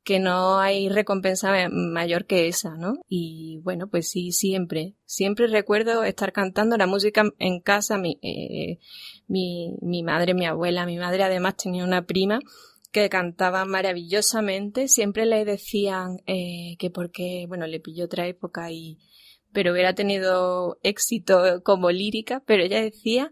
que 0.05 0.19
no 0.19 0.59
hay 0.59 0.89
recompensa 0.89 1.69
mayor 1.71 2.27
que 2.27 2.49
esa, 2.49 2.77
¿no? 2.77 2.99
Y 3.09 3.61
bueno, 3.63 3.89
pues 3.89 4.11
sí, 4.11 4.33
siempre, 4.33 4.97
siempre 5.05 5.47
recuerdo 5.47 6.03
estar 6.05 6.33
cantando 6.33 6.77
la 6.77 6.87
música 6.87 7.25
en 7.39 7.61
casa, 7.61 7.99
mi, 7.99 8.19
eh, 8.23 8.79
mi, 9.29 9.77
mi 9.81 10.03
madre, 10.03 10.35
mi 10.35 10.47
abuela, 10.47 10.87
mi 10.87 10.99
madre 10.99 11.23
además 11.23 11.57
tenía 11.57 11.85
una 11.85 12.07
prima 12.07 12.41
que 12.93 13.09
cantaba 13.09 13.65
maravillosamente, 13.65 14.87
siempre 14.87 15.25
le 15.25 15.45
decían 15.45 16.19
eh, 16.27 16.77
que 16.79 16.91
porque, 16.91 17.47
bueno, 17.49 17.67
le 17.67 17.81
pilló 17.81 18.05
otra 18.05 18.27
época 18.27 18.71
y, 18.71 18.99
pero 19.53 19.73
hubiera 19.73 19.95
tenido 19.95 20.79
éxito 20.83 21.63
como 21.65 21.91
lírica, 21.91 22.43
pero 22.47 22.63
ella 22.63 22.83
decía 22.83 23.31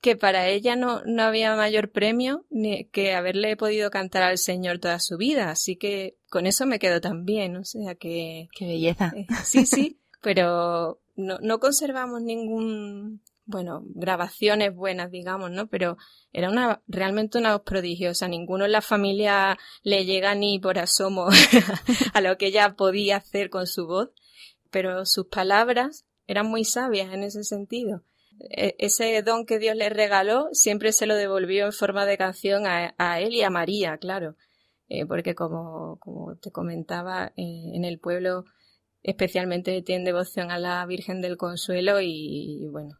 que 0.00 0.16
para 0.16 0.48
ella 0.48 0.76
no, 0.76 1.02
no 1.04 1.22
había 1.22 1.56
mayor 1.56 1.90
premio 1.90 2.44
ni 2.50 2.84
que 2.86 3.14
haberle 3.14 3.56
podido 3.56 3.90
cantar 3.90 4.22
al 4.22 4.38
Señor 4.38 4.78
toda 4.78 5.00
su 5.00 5.16
vida, 5.16 5.50
así 5.50 5.76
que 5.76 6.16
con 6.28 6.46
eso 6.46 6.66
me 6.66 6.78
quedo 6.78 7.00
también, 7.00 7.56
o 7.56 7.64
sea 7.64 7.94
que... 7.94 8.48
Qué 8.56 8.66
belleza. 8.66 9.12
Eh, 9.16 9.26
sí, 9.44 9.66
sí, 9.66 10.00
pero 10.22 11.00
no, 11.16 11.38
no 11.40 11.58
conservamos 11.58 12.22
ningún, 12.22 13.22
bueno, 13.48 13.82
grabaciones 13.88 14.74
buenas, 14.74 15.10
digamos, 15.10 15.50
¿no? 15.50 15.66
Pero 15.66 15.96
era 16.32 16.50
una, 16.50 16.82
realmente 16.86 17.38
una 17.38 17.54
voz 17.54 17.62
prodigiosa. 17.64 18.28
Ninguno 18.28 18.66
en 18.66 18.72
la 18.72 18.82
familia 18.82 19.58
le 19.82 20.04
llega 20.04 20.34
ni 20.34 20.58
por 20.58 20.78
asomo 20.78 21.28
a 22.14 22.20
lo 22.20 22.38
que 22.38 22.46
ella 22.46 22.76
podía 22.76 23.16
hacer 23.16 23.50
con 23.50 23.66
su 23.66 23.86
voz 23.86 24.10
pero 24.70 25.06
sus 25.06 25.26
palabras 25.26 26.06
eran 26.26 26.46
muy 26.46 26.64
sabias 26.64 27.12
en 27.12 27.22
ese 27.22 27.44
sentido. 27.44 28.02
E 28.50 28.76
ese 28.78 29.22
don 29.22 29.46
que 29.46 29.58
Dios 29.58 29.76
le 29.76 29.88
regaló 29.88 30.48
siempre 30.52 30.92
se 30.92 31.06
lo 31.06 31.16
devolvió 31.16 31.66
en 31.66 31.72
forma 31.72 32.06
de 32.06 32.18
canción 32.18 32.66
a, 32.66 32.94
a 32.96 33.20
él 33.20 33.34
y 33.34 33.42
a 33.42 33.50
María, 33.50 33.98
claro, 33.98 34.36
eh, 34.88 35.06
porque 35.06 35.34
como, 35.34 35.98
como, 35.98 36.36
te 36.36 36.52
comentaba, 36.52 37.32
eh, 37.36 37.72
en 37.74 37.84
el 37.84 37.98
pueblo 37.98 38.44
especialmente 39.02 39.82
tiene 39.82 40.04
devoción 40.04 40.50
a 40.50 40.58
la 40.58 40.84
Virgen 40.86 41.20
del 41.20 41.36
Consuelo 41.36 42.00
y, 42.00 42.66
bueno, 42.70 42.98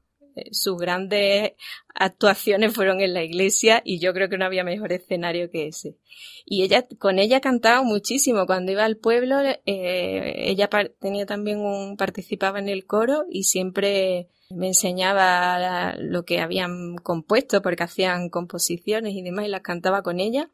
sus 0.52 0.76
grandes 0.76 1.52
actuaciones 1.94 2.74
fueron 2.74 3.00
en 3.00 3.14
la 3.14 3.24
iglesia 3.24 3.82
y 3.84 3.98
yo 3.98 4.12
creo 4.12 4.28
que 4.28 4.38
no 4.38 4.44
había 4.44 4.64
mejor 4.64 4.92
escenario 4.92 5.50
que 5.50 5.68
ese. 5.68 5.96
Y 6.46 6.62
ella, 6.62 6.86
con 6.98 7.18
ella 7.18 7.40
cantaba 7.40 7.82
muchísimo. 7.82 8.46
Cuando 8.46 8.72
iba 8.72 8.84
al 8.84 8.96
pueblo, 8.96 9.40
eh, 9.40 10.34
ella 10.36 10.70
tenía 11.00 11.26
también 11.26 11.58
un, 11.58 11.96
participaba 11.96 12.58
en 12.58 12.68
el 12.68 12.86
coro 12.86 13.24
y 13.28 13.44
siempre 13.44 14.28
me 14.50 14.68
enseñaba 14.68 15.94
lo 15.98 16.24
que 16.24 16.40
habían 16.40 16.96
compuesto 16.96 17.60
porque 17.60 17.82
hacían 17.82 18.30
composiciones 18.30 19.14
y 19.14 19.22
demás 19.22 19.46
y 19.46 19.48
las 19.48 19.60
cantaba 19.60 20.02
con 20.02 20.20
ella. 20.20 20.50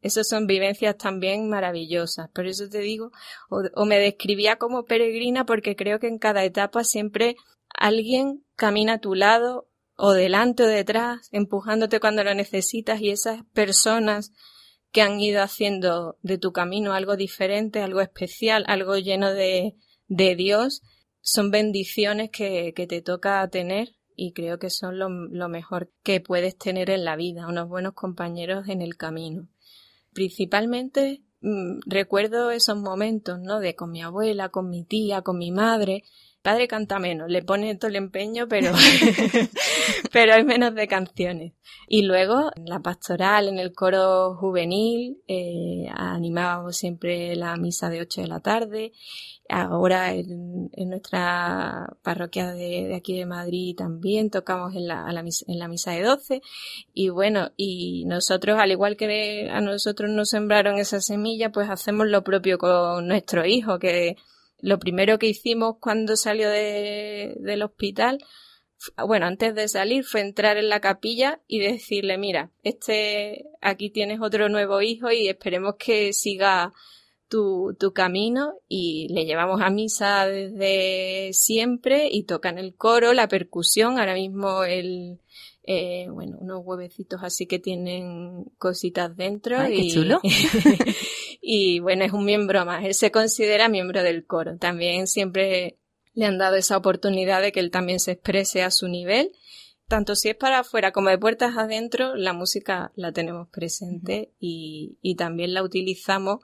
Esas 0.00 0.28
son 0.28 0.46
vivencias 0.46 0.96
también 0.96 1.48
maravillosas. 1.48 2.28
Por 2.30 2.46
eso 2.46 2.68
te 2.68 2.78
digo, 2.78 3.10
o 3.48 3.84
me 3.84 3.98
describía 3.98 4.56
como 4.56 4.84
peregrina 4.84 5.44
porque 5.44 5.76
creo 5.76 5.98
que 5.98 6.08
en 6.08 6.18
cada 6.18 6.44
etapa 6.44 6.84
siempre 6.84 7.36
alguien 7.78 8.44
camina 8.56 8.94
a 8.94 9.00
tu 9.00 9.14
lado 9.14 9.68
o 9.96 10.12
delante 10.12 10.62
o 10.62 10.66
detrás, 10.66 11.28
empujándote 11.32 12.00
cuando 12.00 12.22
lo 12.22 12.34
necesitas 12.34 13.00
y 13.00 13.10
esas 13.10 13.42
personas 13.52 14.32
que 14.92 15.02
han 15.02 15.20
ido 15.20 15.42
haciendo 15.42 16.18
de 16.22 16.38
tu 16.38 16.52
camino 16.52 16.92
algo 16.92 17.16
diferente, 17.16 17.82
algo 17.82 18.00
especial, 18.00 18.64
algo 18.68 18.96
lleno 18.96 19.32
de, 19.32 19.74
de 20.06 20.36
Dios, 20.36 20.82
son 21.20 21.50
bendiciones 21.50 22.30
que, 22.30 22.72
que, 22.74 22.86
te 22.86 23.02
toca 23.02 23.46
tener 23.50 23.96
y 24.14 24.32
creo 24.32 24.58
que 24.58 24.70
son 24.70 24.98
lo, 24.98 25.08
lo 25.08 25.48
mejor 25.48 25.92
que 26.02 26.20
puedes 26.20 26.56
tener 26.56 26.90
en 26.90 27.04
la 27.04 27.16
vida, 27.16 27.46
unos 27.46 27.68
buenos 27.68 27.94
compañeros 27.94 28.68
en 28.68 28.82
el 28.82 28.96
camino. 28.96 29.48
Principalmente 30.12 31.22
mmm, 31.40 31.80
recuerdo 31.86 32.50
esos 32.50 32.78
momentos, 32.78 33.38
¿no? 33.40 33.60
De 33.60 33.74
con 33.74 33.90
mi 33.90 34.02
abuela, 34.02 34.48
con 34.48 34.70
mi 34.70 34.84
tía, 34.84 35.22
con 35.22 35.38
mi 35.38 35.50
madre, 35.50 36.04
padre 36.42 36.68
canta 36.68 36.98
menos, 36.98 37.28
le 37.28 37.42
pone 37.42 37.74
todo 37.76 37.88
el 37.88 37.96
empeño, 37.96 38.46
pero, 38.48 38.72
pero 40.12 40.34
hay 40.34 40.44
menos 40.44 40.74
de 40.74 40.88
canciones. 40.88 41.52
Y 41.86 42.02
luego 42.02 42.50
en 42.54 42.66
la 42.66 42.80
pastoral, 42.80 43.48
en 43.48 43.58
el 43.58 43.72
coro 43.72 44.34
juvenil, 44.36 45.22
eh, 45.26 45.86
animábamos 45.94 46.76
siempre 46.76 47.34
la 47.36 47.56
misa 47.56 47.88
de 47.88 48.00
8 48.00 48.22
de 48.22 48.28
la 48.28 48.40
tarde. 48.40 48.92
Ahora 49.48 50.12
en, 50.12 50.70
nuestra 50.76 51.96
parroquia 52.02 52.52
de, 52.52 52.94
aquí 52.94 53.16
de 53.16 53.24
Madrid 53.24 53.74
también 53.76 54.28
tocamos 54.30 54.74
en 54.74 54.86
la, 54.86 55.06
en 55.08 55.58
la 55.58 55.68
misa 55.68 55.92
de 55.92 56.02
12. 56.02 56.42
Y 56.92 57.08
bueno, 57.08 57.52
y 57.56 58.04
nosotros, 58.04 58.58
al 58.58 58.70
igual 58.70 58.96
que 58.96 59.48
a 59.50 59.60
nosotros 59.62 60.10
nos 60.10 60.28
sembraron 60.30 60.78
esa 60.78 61.00
semilla, 61.00 61.50
pues 61.50 61.70
hacemos 61.70 62.06
lo 62.06 62.22
propio 62.22 62.58
con 62.58 63.06
nuestro 63.08 63.46
hijo, 63.46 63.78
que 63.78 64.16
lo 64.60 64.78
primero 64.78 65.18
que 65.18 65.28
hicimos 65.28 65.76
cuando 65.80 66.16
salió 66.16 66.50
de, 66.50 67.36
del 67.40 67.62
hospital, 67.62 68.18
bueno, 69.06 69.26
antes 69.26 69.54
de 69.54 69.68
salir 69.68 70.04
fue 70.04 70.20
entrar 70.20 70.56
en 70.56 70.68
la 70.68 70.80
capilla 70.80 71.40
y 71.46 71.58
decirle, 71.58 72.16
mira, 72.18 72.50
este, 72.62 73.46
aquí 73.60 73.90
tienes 73.90 74.20
otro 74.20 74.48
nuevo 74.48 74.80
hijo 74.82 75.10
y 75.10 75.28
esperemos 75.28 75.74
que 75.78 76.12
siga 76.12 76.72
tu, 77.28 77.76
tu 77.78 77.92
camino 77.92 78.54
y 78.68 79.08
le 79.12 79.26
llevamos 79.26 79.60
a 79.60 79.70
misa 79.70 80.26
desde 80.26 81.32
siempre 81.32 82.08
y 82.10 82.22
toca 82.22 82.48
en 82.48 82.58
el 82.58 82.74
coro, 82.74 83.12
la 83.12 83.28
percusión, 83.28 83.98
ahora 83.98 84.14
mismo 84.14 84.64
el, 84.64 85.20
eh, 85.64 86.06
bueno, 86.10 86.38
unos 86.40 86.62
huevecitos 86.64 87.20
así 87.22 87.46
que 87.46 87.58
tienen 87.58 88.44
cositas 88.56 89.14
dentro. 89.14 89.58
Ay, 89.58 89.74
y, 89.74 89.88
qué 89.88 89.94
chulo. 89.94 90.20
y 91.50 91.80
bueno, 91.80 92.04
es 92.04 92.12
un 92.12 92.26
miembro 92.26 92.66
más. 92.66 92.84
Él 92.84 92.92
se 92.92 93.10
considera 93.10 93.70
miembro 93.70 94.02
del 94.02 94.26
coro. 94.26 94.58
También 94.58 95.06
siempre 95.06 95.78
le 96.12 96.26
han 96.26 96.36
dado 96.36 96.56
esa 96.56 96.76
oportunidad 96.76 97.40
de 97.40 97.52
que 97.52 97.60
él 97.60 97.70
también 97.70 98.00
se 98.00 98.12
exprese 98.12 98.62
a 98.62 98.70
su 98.70 98.86
nivel. 98.86 99.32
Tanto 99.86 100.14
si 100.14 100.28
es 100.28 100.36
para 100.36 100.58
afuera 100.58 100.92
como 100.92 101.08
de 101.08 101.16
puertas 101.16 101.56
adentro, 101.56 102.14
la 102.16 102.34
música 102.34 102.92
la 102.96 103.12
tenemos 103.12 103.48
presente 103.48 104.34
y, 104.38 104.98
y 105.00 105.16
también 105.16 105.54
la 105.54 105.62
utilizamos 105.62 106.40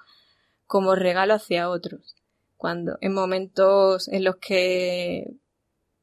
como 0.65 0.95
regalo 0.95 1.35
hacia 1.35 1.69
otros. 1.69 2.17
Cuando 2.57 2.97
en 3.03 3.13
momentos 3.13 4.09
en 4.09 4.25
los 4.25 4.37
que 4.37 5.35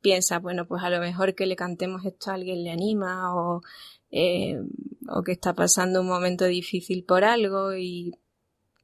piensa, 0.01 0.37
bueno, 0.37 0.67
pues 0.67 0.83
a 0.83 0.91
lo 0.91 0.99
mejor 0.99 1.33
que 1.33 1.47
le 1.47 1.55
cantemos 1.55 2.05
esto 2.05 2.29
a 2.29 2.35
alguien 2.35 2.63
le 2.63 2.69
anima 2.69 3.33
o, 3.33 3.63
eh, 4.11 4.59
o 5.09 5.23
que 5.23 5.31
está 5.31 5.55
pasando 5.55 6.01
un 6.01 6.07
momento 6.07 6.45
difícil 6.45 7.03
por 7.03 7.23
algo 7.23 7.75
y 7.75 8.20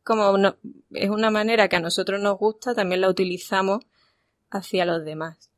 como 0.08 0.38
no, 0.38 0.56
es 0.92 1.10
una 1.10 1.30
manera 1.30 1.68
que 1.68 1.76
a 1.76 1.82
nosotros 1.82 2.22
nos 2.22 2.38
gusta, 2.38 2.74
también 2.74 3.02
la 3.02 3.10
utilizamos 3.10 3.84
hacia 4.50 4.86
los 4.86 5.04
demás. 5.04 5.52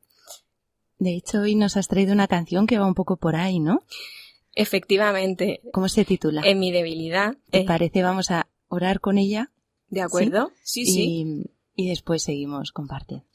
De 0.97 1.16
hecho, 1.16 1.41
hoy 1.41 1.54
nos 1.54 1.78
has 1.78 1.88
traído 1.88 2.14
una 2.14 2.28
canción 2.28 2.66
que 2.66 2.80
va 2.80 2.88
un 2.88 2.95
poco 2.95 3.18
por 3.18 3.36
ahí, 3.36 3.60
¿no? 3.60 3.84
Efectivamente. 4.56 5.62
¿Cómo 5.72 5.88
se 5.88 6.04
titula? 6.04 6.41
En 6.43 6.58
mi 6.58 6.72
debilidad. 6.72 7.38
¿Te 7.52 7.64
parece? 7.64 8.02
Vamos 8.02 8.32
a 8.32 8.50
orar 8.70 9.00
con 9.00 9.20
ella. 9.20 9.52
¿De 9.88 10.02
acuerdo? 10.02 10.52
Sí, 10.64 10.84
sí. 10.84 10.93
sí. 10.93 11.52
Y, 11.76 11.86
y 11.86 11.89
después 11.89 12.24
seguimos 12.24 12.72
compartiendo. 12.72 13.28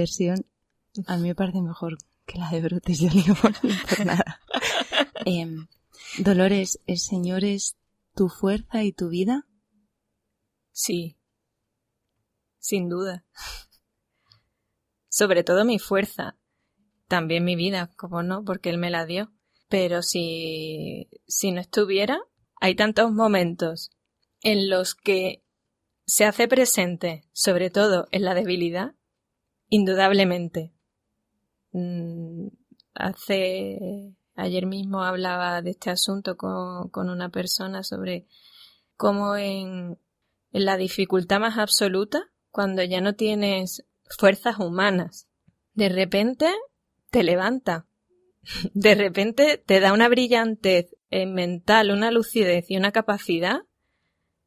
Versión. 0.00 0.46
A 1.06 1.16
mí 1.16 1.28
me 1.28 1.34
parece 1.34 1.60
mejor 1.60 1.98
que 2.26 2.38
la 2.38 2.50
de 2.50 2.60
Brotes 2.60 3.00
de 3.00 3.10
Limón, 3.10 3.54
por 3.88 4.06
nada. 4.06 4.40
Em, 5.24 5.66
Dolores, 6.18 6.80
¿el 6.86 6.98
Señor 6.98 7.44
es 7.44 7.76
tu 8.14 8.28
fuerza 8.28 8.82
y 8.82 8.92
tu 8.92 9.08
vida? 9.08 9.46
Sí. 10.72 11.16
sin 12.58 12.88
duda. 12.88 13.24
Sobre 15.08 15.44
todo 15.44 15.64
mi 15.64 15.78
fuerza, 15.78 16.36
también 17.08 17.44
mi 17.44 17.56
vida, 17.56 17.90
como 17.96 18.22
no, 18.22 18.44
porque 18.44 18.70
Él 18.70 18.78
me 18.78 18.90
la 18.90 19.06
dio. 19.06 19.32
Pero 19.68 20.02
si, 20.02 21.08
si 21.26 21.52
no 21.52 21.60
estuviera, 21.60 22.20
hay 22.60 22.74
tantos 22.74 23.12
momentos 23.12 23.90
en 24.42 24.68
los 24.68 24.94
que 24.94 25.42
se 26.06 26.24
hace 26.24 26.48
presente, 26.48 27.24
sobre 27.32 27.70
todo 27.70 28.08
en 28.10 28.24
la 28.24 28.34
debilidad, 28.34 28.94
indudablemente. 29.70 30.72
Mm, 31.72 32.48
hace 32.94 34.14
ayer 34.34 34.66
mismo 34.66 35.02
hablaba 35.02 35.62
de 35.62 35.70
este 35.70 35.90
asunto 35.90 36.36
con, 36.36 36.88
con 36.90 37.08
una 37.08 37.30
persona 37.30 37.82
sobre 37.82 38.26
cómo 38.96 39.36
en, 39.36 39.98
en 40.52 40.64
la 40.64 40.76
dificultad 40.76 41.40
más 41.40 41.58
absoluta, 41.58 42.24
cuando 42.50 42.82
ya 42.82 43.00
no 43.00 43.14
tienes 43.14 43.84
fuerzas 44.18 44.58
humanas, 44.58 45.28
de 45.74 45.88
repente 45.88 46.52
te 47.10 47.22
levanta, 47.22 47.86
de 48.74 48.94
repente 48.94 49.56
te 49.58 49.80
da 49.80 49.92
una 49.92 50.08
brillantez 50.08 50.96
mental, 51.10 51.90
una 51.90 52.10
lucidez 52.10 52.70
y 52.70 52.76
una 52.76 52.92
capacidad 52.92 53.62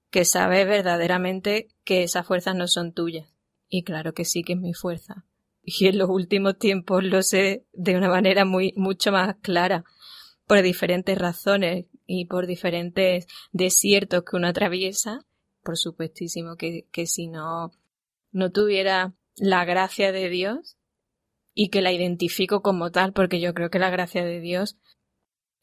que 0.10 0.26
sabes 0.26 0.68
verdaderamente 0.68 1.70
que 1.84 2.04
esas 2.04 2.26
fuerzas 2.26 2.56
no 2.56 2.68
son 2.68 2.94
tuyas. 2.94 3.33
Y 3.76 3.82
claro 3.82 4.14
que 4.14 4.24
sí 4.24 4.44
que 4.44 4.54
es 4.54 4.60
mi 4.60 4.76
fuerza. 4.76 5.26
Y 5.64 5.88
en 5.88 5.98
los 5.98 6.08
últimos 6.08 6.60
tiempos 6.60 7.04
lo 7.04 7.24
sé 7.24 7.66
de 7.74 7.98
una 7.98 8.08
manera 8.08 8.46
muy, 8.46 8.72
mucho 8.78 9.12
más 9.12 9.38
clara, 9.42 9.84
por 10.46 10.62
diferentes 10.62 11.18
razones 11.18 11.88
y 12.06 12.26
por 12.26 12.46
diferentes 12.46 13.26
desiertos 13.52 14.26
que 14.26 14.36
uno 14.36 14.50
atraviesa. 14.50 15.26
Por 15.64 15.76
supuestísimo 15.80 16.56
que, 16.56 16.86
que 16.92 17.08
si 17.08 17.26
no, 17.26 17.72
no 18.32 18.52
tuviera 18.52 19.16
la 19.38 19.66
gracia 19.66 20.12
de 20.12 20.30
Dios 20.30 20.78
y 21.56 21.70
que 21.70 21.82
la 21.82 21.92
identifico 21.92 22.62
como 22.62 22.92
tal, 22.92 23.12
porque 23.12 23.40
yo 23.40 23.56
creo 23.56 23.72
que 23.72 23.80
la 23.80 23.90
gracia 23.90 24.24
de 24.24 24.40
Dios 24.40 24.78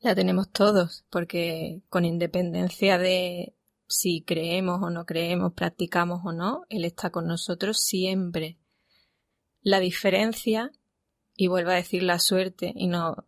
la 0.00 0.16
tenemos 0.16 0.50
todos, 0.50 1.04
porque 1.10 1.82
con 1.88 2.04
independencia 2.04 2.98
de 2.98 3.54
si 3.90 4.22
creemos 4.22 4.80
o 4.82 4.88
no 4.88 5.04
creemos, 5.04 5.52
practicamos 5.52 6.20
o 6.24 6.32
no, 6.32 6.62
Él 6.68 6.84
está 6.84 7.10
con 7.10 7.26
nosotros 7.26 7.80
siempre. 7.80 8.58
La 9.60 9.80
diferencia, 9.80 10.70
y 11.34 11.48
vuelvo 11.48 11.70
a 11.70 11.74
decir 11.74 12.04
la 12.04 12.20
suerte, 12.20 12.72
y 12.76 12.86
no, 12.86 13.26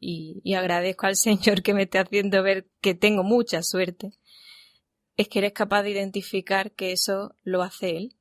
y, 0.00 0.54
agradezco 0.54 1.06
al 1.06 1.16
Señor 1.16 1.62
que 1.62 1.74
me 1.74 1.82
esté 1.82 1.98
haciendo 1.98 2.42
ver 2.42 2.68
que 2.80 2.94
tengo 2.94 3.22
mucha 3.22 3.62
suerte, 3.62 4.12
es 5.16 5.28
que 5.28 5.40
eres 5.40 5.52
capaz 5.52 5.82
de 5.82 5.90
identificar 5.90 6.72
que 6.72 6.92
eso 6.92 7.34
lo 7.42 7.62
hace 7.62 7.96
Él 7.96 8.16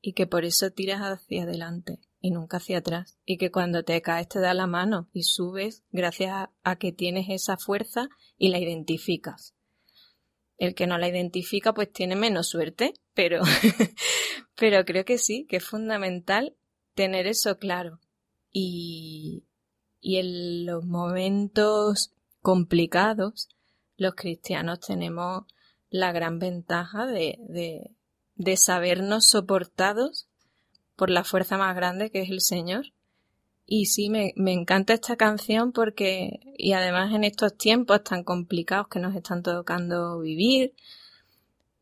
y 0.00 0.12
que 0.12 0.26
por 0.26 0.44
eso 0.44 0.70
tiras 0.70 1.00
hacia 1.00 1.42
adelante 1.42 1.98
y 2.20 2.30
nunca 2.30 2.58
hacia 2.58 2.78
atrás 2.78 3.18
y 3.24 3.38
que 3.38 3.50
cuando 3.50 3.82
te 3.82 4.00
caes 4.02 4.28
te 4.28 4.38
da 4.38 4.54
la 4.54 4.66
mano 4.66 5.08
y 5.12 5.24
subes 5.24 5.82
gracias 5.90 6.48
a, 6.62 6.76
que 6.76 6.92
tienes 6.92 7.26
esa 7.30 7.56
fuerza 7.56 8.08
y 8.36 8.50
la 8.50 8.58
identificas. 8.58 9.55
El 10.58 10.74
que 10.74 10.86
no 10.86 10.98
la 10.98 11.08
identifica 11.08 11.74
pues 11.74 11.92
tiene 11.92 12.16
menos 12.16 12.48
suerte, 12.48 12.94
pero, 13.14 13.42
pero 14.56 14.84
creo 14.84 15.04
que 15.04 15.18
sí, 15.18 15.46
que 15.48 15.56
es 15.56 15.64
fundamental 15.64 16.56
tener 16.94 17.26
eso 17.26 17.58
claro. 17.58 18.00
Y, 18.52 19.44
y 20.00 20.16
en 20.16 20.66
los 20.66 20.84
momentos 20.84 22.14
complicados, 22.40 23.48
los 23.96 24.14
cristianos 24.14 24.80
tenemos 24.80 25.44
la 25.90 26.12
gran 26.12 26.38
ventaja 26.38 27.06
de, 27.06 27.38
de, 27.48 27.90
de 28.34 28.56
sabernos 28.56 29.28
soportados 29.28 30.28
por 30.96 31.10
la 31.10 31.24
fuerza 31.24 31.58
más 31.58 31.76
grande 31.76 32.10
que 32.10 32.22
es 32.22 32.30
el 32.30 32.40
Señor. 32.40 32.92
Y 33.66 33.86
sí, 33.86 34.10
me, 34.10 34.32
me, 34.36 34.52
encanta 34.52 34.94
esta 34.94 35.16
canción 35.16 35.72
porque, 35.72 36.40
y 36.56 36.72
además 36.72 37.12
en 37.12 37.24
estos 37.24 37.56
tiempos 37.56 38.04
tan 38.04 38.22
complicados 38.22 38.86
que 38.88 39.00
nos 39.00 39.16
están 39.16 39.42
tocando 39.42 40.20
vivir, 40.20 40.72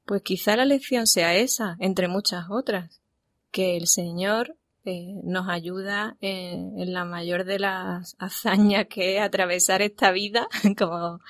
pues 0.06 0.22
quizá 0.22 0.56
la 0.56 0.64
lección 0.64 1.06
sea 1.06 1.34
esa, 1.34 1.76
entre 1.80 2.08
muchas 2.08 2.46
otras, 2.50 3.02
que 3.50 3.76
el 3.76 3.86
Señor 3.86 4.56
eh, 4.84 5.20
nos 5.24 5.48
ayuda 5.48 6.16
en, 6.20 6.92
la 6.92 7.04
mayor 7.04 7.44
de 7.44 7.58
las 7.58 8.16
hazañas 8.18 8.86
que 8.88 9.16
es 9.16 9.22
atravesar 9.22 9.82
esta 9.82 10.10
vida, 10.10 10.48
como 10.78 11.20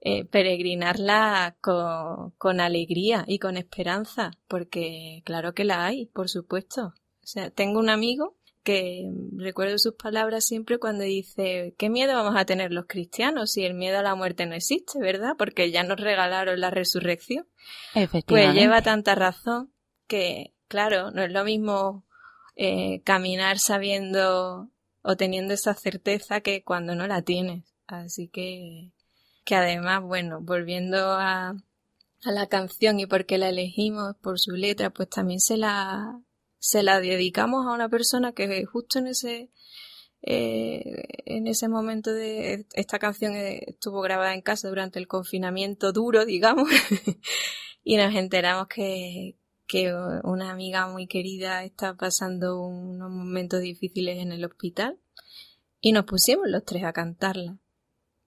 eh, 0.00 0.24
peregrinarla 0.24 1.56
con, 1.60 2.30
con 2.38 2.60
alegría 2.60 3.24
y 3.26 3.38
con 3.40 3.56
esperanza, 3.56 4.30
porque 4.46 5.22
claro 5.24 5.54
que 5.54 5.64
la 5.64 5.86
hay, 5.86 6.06
por 6.06 6.28
supuesto. 6.28 6.94
O 7.22 7.26
sea, 7.26 7.50
tengo 7.50 7.78
un 7.78 7.90
amigo 7.90 8.37
que 8.62 9.10
recuerdo 9.36 9.78
sus 9.78 9.94
palabras 9.94 10.44
siempre 10.44 10.78
cuando 10.78 11.04
dice, 11.04 11.74
¿qué 11.78 11.88
miedo 11.88 12.14
vamos 12.14 12.34
a 12.36 12.44
tener 12.44 12.72
los 12.72 12.86
cristianos 12.86 13.52
si 13.52 13.64
el 13.64 13.74
miedo 13.74 13.98
a 13.98 14.02
la 14.02 14.14
muerte 14.14 14.46
no 14.46 14.54
existe, 14.54 14.98
verdad? 15.00 15.34
Porque 15.38 15.70
ya 15.70 15.82
nos 15.84 15.98
regalaron 15.98 16.60
la 16.60 16.70
resurrección. 16.70 17.46
Pues 18.26 18.54
lleva 18.54 18.82
tanta 18.82 19.14
razón 19.14 19.72
que, 20.06 20.54
claro, 20.68 21.10
no 21.10 21.22
es 21.22 21.30
lo 21.30 21.44
mismo 21.44 22.06
eh, 22.56 23.02
caminar 23.04 23.58
sabiendo 23.58 24.70
o 25.02 25.16
teniendo 25.16 25.54
esa 25.54 25.74
certeza 25.74 26.40
que 26.40 26.62
cuando 26.62 26.94
no 26.94 27.06
la 27.06 27.22
tienes. 27.22 27.64
Así 27.86 28.28
que, 28.28 28.92
que 29.44 29.54
además, 29.54 30.02
bueno, 30.02 30.40
volviendo 30.42 31.12
a, 31.12 31.50
a 32.24 32.32
la 32.32 32.46
canción 32.48 33.00
y 33.00 33.06
porque 33.06 33.38
la 33.38 33.48
elegimos 33.48 34.16
por 34.16 34.38
su 34.38 34.52
letra, 34.52 34.90
pues 34.90 35.08
también 35.08 35.40
se 35.40 35.56
la 35.56 36.20
se 36.58 36.82
la 36.82 37.00
dedicamos 37.00 37.66
a 37.66 37.72
una 37.72 37.88
persona 37.88 38.32
que 38.32 38.64
justo 38.64 38.98
en 38.98 39.08
ese 39.08 39.50
eh, 40.22 41.04
en 41.26 41.46
ese 41.46 41.68
momento 41.68 42.12
de 42.12 42.66
esta 42.74 42.98
canción 42.98 43.34
estuvo 43.36 44.00
grabada 44.00 44.34
en 44.34 44.42
casa 44.42 44.68
durante 44.68 44.98
el 44.98 45.06
confinamiento 45.06 45.92
duro, 45.92 46.24
digamos, 46.24 46.68
y 47.84 47.96
nos 47.96 48.14
enteramos 48.14 48.66
que, 48.66 49.36
que 49.66 49.94
una 50.24 50.50
amiga 50.50 50.88
muy 50.88 51.06
querida 51.06 51.64
está 51.64 51.94
pasando 51.96 52.60
unos 52.60 53.10
momentos 53.10 53.60
difíciles 53.60 54.18
en 54.18 54.32
el 54.32 54.44
hospital 54.44 54.98
y 55.80 55.92
nos 55.92 56.04
pusimos 56.04 56.48
los 56.48 56.64
tres 56.64 56.84
a 56.84 56.92
cantarla. 56.92 57.58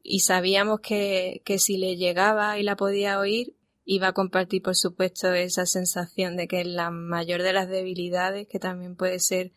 Y 0.04 0.22
sabíamos 0.22 0.80
que, 0.80 1.42
que 1.46 1.60
si 1.60 1.78
le 1.78 1.96
llegaba 1.98 2.58
y 2.58 2.64
la 2.64 2.76
podía 2.76 3.20
oír, 3.20 3.56
iba 3.94 4.08
a 4.08 4.14
compartir, 4.14 4.62
por 4.62 4.78
supuesto, 4.78 5.34
esa 5.34 5.66
sensación 5.66 6.38
de 6.38 6.48
que 6.48 6.64
la 6.64 6.92
mayor 6.92 7.44
de 7.44 7.52
las 7.52 7.68
debilidades, 7.68 8.48
que 8.48 8.58
también 8.58 8.96
puede 8.96 9.20
ser 9.20 9.52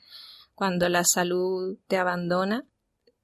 cuando 0.56 0.88
la 0.88 1.04
salud 1.04 1.78
te 1.86 1.98
abandona, 1.98 2.66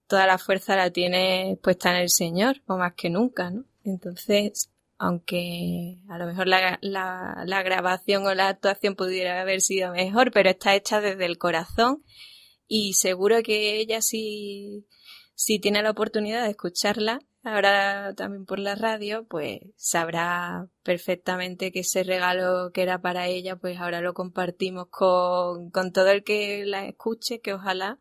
toda 0.06 0.28
la 0.28 0.38
fuerza 0.38 0.76
la 0.76 0.92
tienes 0.92 1.58
puesta 1.58 1.90
en 1.90 1.96
el 1.96 2.10
Señor, 2.10 2.62
o 2.66 2.76
más 2.76 2.94
que 2.94 3.10
nunca, 3.10 3.50
¿no? 3.50 3.64
Entonces, 3.82 4.70
aunque 4.98 5.98
a 6.08 6.16
lo 6.16 6.26
mejor 6.26 6.46
la, 6.46 6.78
la, 6.80 7.42
la 7.44 7.62
grabación 7.64 8.24
o 8.24 8.32
la 8.32 8.46
actuación 8.46 8.94
pudiera 8.94 9.40
haber 9.40 9.62
sido 9.62 9.90
mejor, 9.90 10.30
pero 10.30 10.50
está 10.50 10.76
hecha 10.76 11.00
desde 11.00 11.26
el 11.26 11.38
corazón 11.38 12.04
y 12.68 12.92
seguro 12.92 13.42
que 13.42 13.80
ella 13.80 14.00
si, 14.00 14.86
si 15.34 15.58
tiene 15.58 15.82
la 15.82 15.90
oportunidad 15.90 16.44
de 16.44 16.50
escucharla, 16.50 17.18
ahora 17.42 18.14
también 18.14 18.44
por 18.44 18.58
la 18.58 18.74
radio, 18.74 19.26
pues 19.28 19.60
sabrá 19.76 20.68
perfectamente 20.82 21.72
que 21.72 21.80
ese 21.80 22.02
regalo 22.02 22.70
que 22.72 22.82
era 22.82 23.00
para 23.00 23.26
ella, 23.26 23.56
pues 23.56 23.78
ahora 23.78 24.00
lo 24.00 24.14
compartimos 24.14 24.88
con, 24.90 25.70
con 25.70 25.92
todo 25.92 26.10
el 26.10 26.24
que 26.24 26.64
la 26.66 26.86
escuche, 26.86 27.40
que 27.40 27.54
ojalá 27.54 27.98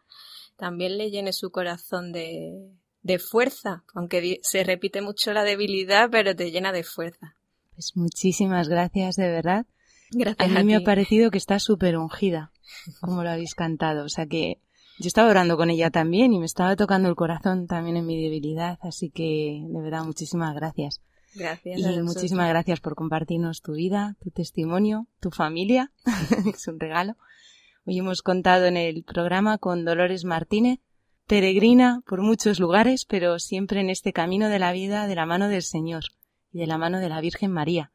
también 0.57 0.97
le 0.97 1.09
llene 1.09 1.33
su 1.33 1.51
corazón 1.51 2.11
de, 2.11 2.71
de 3.01 3.19
fuerza, 3.19 3.83
aunque 3.93 4.39
se 4.41 4.63
repite 4.63 5.01
mucho 5.01 5.33
la 5.33 5.43
debilidad, 5.43 6.09
pero 6.11 6.35
te 6.35 6.51
llena 6.51 6.71
de 6.71 6.83
fuerza. 6.83 7.35
Pues 7.73 7.93
muchísimas 7.95 8.67
gracias, 8.67 9.15
de 9.15 9.29
verdad. 9.29 9.65
Gracias. 10.11 10.45
A 10.45 10.51
mí 10.51 10.59
a 10.59 10.63
me 10.63 10.75
ha 10.75 10.81
parecido 10.81 11.31
que 11.31 11.37
está 11.37 11.59
súper 11.59 11.97
ungida, 11.97 12.51
como 12.99 13.23
lo 13.23 13.29
habéis 13.29 13.55
cantado. 13.55 14.03
O 14.03 14.09
sea 14.09 14.25
que 14.25 14.59
yo 14.99 15.07
estaba 15.07 15.29
orando 15.29 15.55
con 15.55 15.69
ella 15.69 15.91
también 15.91 16.33
y 16.33 16.39
me 16.39 16.45
estaba 16.45 16.75
tocando 16.75 17.07
el 17.07 17.15
corazón 17.15 17.67
también 17.67 17.95
en 17.95 18.05
mi 18.05 18.21
debilidad, 18.21 18.77
así 18.81 19.09
que 19.09 19.63
de 19.65 19.81
verdad 19.81 20.03
muchísimas 20.03 20.53
gracias. 20.53 21.01
Gracias. 21.35 21.79
Y 21.79 21.85
a 21.85 22.03
muchísimas 22.03 22.49
gracias 22.49 22.81
por 22.81 22.95
compartirnos 22.95 23.61
tu 23.61 23.73
vida, 23.73 24.17
tu 24.21 24.29
testimonio, 24.29 25.07
tu 25.21 25.31
familia, 25.31 25.91
es 26.53 26.67
un 26.67 26.79
regalo. 26.79 27.15
Hoy 27.85 27.97
hemos 27.97 28.21
contado 28.21 28.65
en 28.65 28.75
el 28.75 29.03
programa 29.03 29.57
con 29.57 29.85
Dolores 29.85 30.25
Martínez, 30.25 30.79
peregrina 31.27 32.03
por 32.05 32.21
muchos 32.21 32.59
lugares, 32.59 33.05
pero 33.05 33.39
siempre 33.39 33.79
en 33.79 33.89
este 33.89 34.11
camino 34.11 34.49
de 34.49 34.59
la 34.59 34.73
vida 34.73 35.07
de 35.07 35.15
la 35.15 35.25
mano 35.25 35.47
del 35.47 35.63
Señor 35.63 36.03
y 36.51 36.59
de 36.59 36.67
la 36.67 36.77
mano 36.77 36.99
de 36.99 37.07
la 37.07 37.21
Virgen 37.21 37.51
María, 37.51 37.93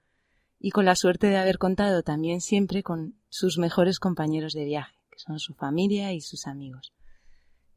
y 0.59 0.71
con 0.71 0.87
la 0.87 0.95
suerte 0.95 1.27
de 1.27 1.37
haber 1.37 1.59
contado 1.59 2.03
también 2.03 2.41
siempre 2.41 2.83
con 2.83 3.17
sus 3.29 3.59
mejores 3.59 3.99
compañeros 3.99 4.55
de 4.55 4.65
viaje, 4.65 4.95
que 5.15 5.21
son 5.21 5.39
su 5.39 5.55
familia 5.55 6.12
y 6.12 6.21
sus 6.21 6.47
amigos. 6.47 6.93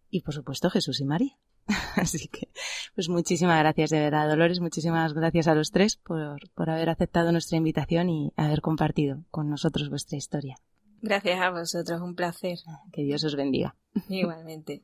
Y 0.09 0.21
por 0.21 0.33
supuesto 0.33 0.69
Jesús 0.69 0.99
y 1.01 1.05
María. 1.05 1.37
Así 1.95 2.27
que, 2.27 2.49
pues 2.95 3.09
muchísimas 3.09 3.59
gracias 3.59 3.89
de 3.91 3.99
verdad, 3.99 4.27
Dolores, 4.27 4.59
muchísimas 4.59 5.13
gracias 5.13 5.47
a 5.47 5.55
los 5.55 5.71
tres 5.71 5.97
por, 5.97 6.49
por 6.51 6.69
haber 6.69 6.89
aceptado 6.89 7.31
nuestra 7.31 7.57
invitación 7.57 8.09
y 8.09 8.33
haber 8.37 8.61
compartido 8.61 9.23
con 9.29 9.49
nosotros 9.49 9.89
vuestra 9.89 10.17
historia. 10.17 10.57
Gracias 11.01 11.39
a 11.39 11.51
vosotros, 11.51 12.01
un 12.01 12.15
placer. 12.15 12.57
Que 12.91 13.03
Dios 13.03 13.23
os 13.23 13.35
bendiga. 13.35 13.75
Igualmente. 14.09 14.83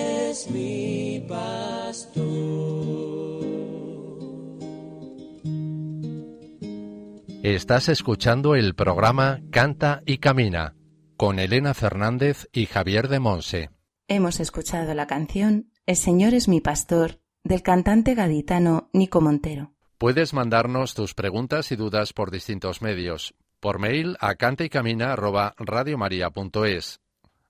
Estás 7.43 7.89
escuchando 7.89 8.53
el 8.53 8.75
programa 8.75 9.41
Canta 9.49 10.03
y 10.05 10.19
Camina 10.19 10.75
con 11.17 11.39
Elena 11.39 11.73
Fernández 11.73 12.47
y 12.53 12.67
Javier 12.67 13.07
de 13.07 13.19
Monse. 13.19 13.71
Hemos 14.07 14.39
escuchado 14.39 14.93
la 14.93 15.07
canción 15.07 15.71
El 15.87 15.95
Señor 15.95 16.35
es 16.35 16.47
mi 16.47 16.61
pastor 16.61 17.19
del 17.43 17.63
cantante 17.63 18.13
gaditano 18.13 18.91
Nico 18.93 19.21
Montero. 19.21 19.73
Puedes 19.97 20.35
mandarnos 20.35 20.93
tus 20.93 21.15
preguntas 21.15 21.71
y 21.71 21.75
dudas 21.75 22.13
por 22.13 22.29
distintos 22.29 22.83
medios. 22.83 23.33
Por 23.59 23.79
mail 23.79 24.17
a 24.19 24.35
cantaycamina@radiomaria.es, 24.35 26.99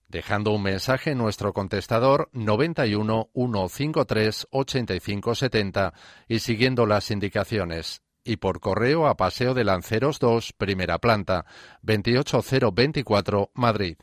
dejando 0.08 0.54
un 0.54 0.64
mensaje 0.64 1.12
en 1.12 1.18
nuestro 1.18 1.52
contestador 1.52 2.30
91 2.32 3.30
153 3.34 4.48
85 4.52 5.36
70 5.36 5.94
y 6.30 6.39
siguiendo 6.39 6.86
las 6.86 7.12
indicaciones. 7.12 8.04
Y 8.24 8.38
por 8.38 8.59
correo 8.59 9.07
a 9.07 9.17
Paseo 9.17 9.53
de 9.53 9.63
Lanceros 9.63 10.19
2, 10.19 10.53
primera 10.53 10.99
planta, 10.99 11.45
28024, 11.82 13.51
Madrid. 13.55 13.97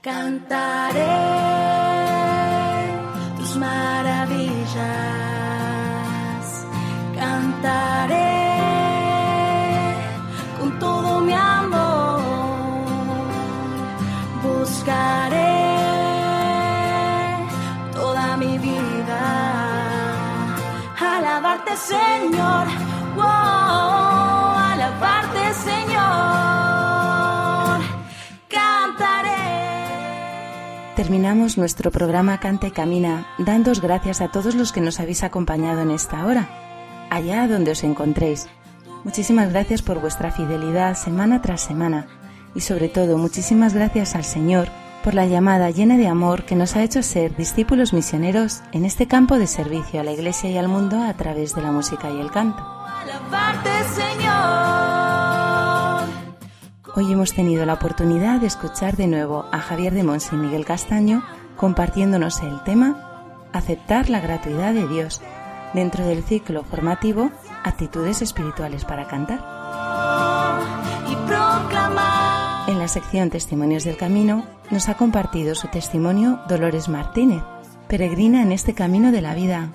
Cantaré 0.00 1.06
tus 3.36 3.56
maravillas, 3.56 4.76
cantaré 7.14 8.33
Terminamos 30.94 31.58
nuestro 31.58 31.90
programa 31.90 32.38
Canta 32.38 32.68
y 32.68 32.70
Camina 32.70 33.26
dándos 33.38 33.80
gracias 33.80 34.20
a 34.20 34.28
todos 34.28 34.54
los 34.54 34.70
que 34.70 34.80
nos 34.80 35.00
habéis 35.00 35.24
acompañado 35.24 35.80
en 35.80 35.90
esta 35.90 36.24
hora, 36.24 36.48
allá 37.10 37.48
donde 37.48 37.72
os 37.72 37.82
encontréis. 37.82 38.46
Muchísimas 39.02 39.50
gracias 39.50 39.82
por 39.82 40.00
vuestra 40.00 40.30
fidelidad 40.30 40.94
semana 40.94 41.42
tras 41.42 41.62
semana 41.62 42.06
y 42.54 42.60
sobre 42.60 42.88
todo 42.88 43.18
muchísimas 43.18 43.74
gracias 43.74 44.14
al 44.14 44.24
Señor 44.24 44.68
por 45.04 45.12
la 45.12 45.26
llamada 45.26 45.70
llena 45.70 45.98
de 45.98 46.08
amor 46.08 46.46
que 46.46 46.56
nos 46.56 46.76
ha 46.76 46.82
hecho 46.82 47.02
ser 47.02 47.36
discípulos 47.36 47.92
misioneros 47.92 48.62
en 48.72 48.86
este 48.86 49.06
campo 49.06 49.38
de 49.38 49.46
servicio 49.46 50.00
a 50.00 50.02
la 50.02 50.12
Iglesia 50.12 50.50
y 50.50 50.56
al 50.56 50.66
mundo 50.66 51.02
a 51.02 51.12
través 51.12 51.54
de 51.54 51.60
la 51.60 51.70
música 51.70 52.10
y 52.10 52.18
el 52.18 52.30
canto. 52.30 52.64
Hoy 56.96 57.12
hemos 57.12 57.34
tenido 57.34 57.66
la 57.66 57.74
oportunidad 57.74 58.40
de 58.40 58.46
escuchar 58.46 58.96
de 58.96 59.06
nuevo 59.06 59.44
a 59.52 59.58
Javier 59.58 59.92
de 59.92 60.04
Monse 60.04 60.34
y 60.36 60.38
Miguel 60.38 60.64
Castaño 60.64 61.22
compartiéndonos 61.56 62.40
el 62.40 62.62
tema 62.64 63.50
Aceptar 63.52 64.08
la 64.08 64.20
gratuidad 64.20 64.72
de 64.72 64.88
Dios 64.88 65.20
dentro 65.74 66.06
del 66.06 66.24
ciclo 66.24 66.64
formativo 66.64 67.30
Actitudes 67.62 68.22
espirituales 68.22 68.86
para 68.86 69.06
cantar. 69.06 69.53
En 72.74 72.80
la 72.80 72.88
sección 72.88 73.30
Testimonios 73.30 73.84
del 73.84 73.96
Camino 73.96 74.44
nos 74.72 74.88
ha 74.88 74.96
compartido 74.96 75.54
su 75.54 75.68
testimonio 75.68 76.40
Dolores 76.48 76.88
Martínez, 76.88 77.40
peregrina 77.86 78.42
en 78.42 78.50
este 78.50 78.74
camino 78.74 79.12
de 79.12 79.20
la 79.20 79.32
vida, 79.32 79.70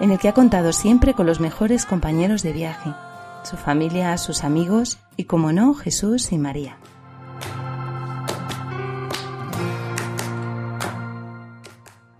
en 0.00 0.10
el 0.10 0.18
que 0.18 0.28
ha 0.28 0.34
contado 0.34 0.74
siempre 0.74 1.14
con 1.14 1.24
los 1.24 1.40
mejores 1.40 1.86
compañeros 1.86 2.42
de 2.42 2.52
viaje, 2.52 2.92
su 3.42 3.56
familia, 3.56 4.18
sus 4.18 4.44
amigos 4.44 4.98
y, 5.16 5.24
como 5.24 5.50
no, 5.50 5.72
Jesús 5.72 6.30
y 6.30 6.36
María. 6.36 6.76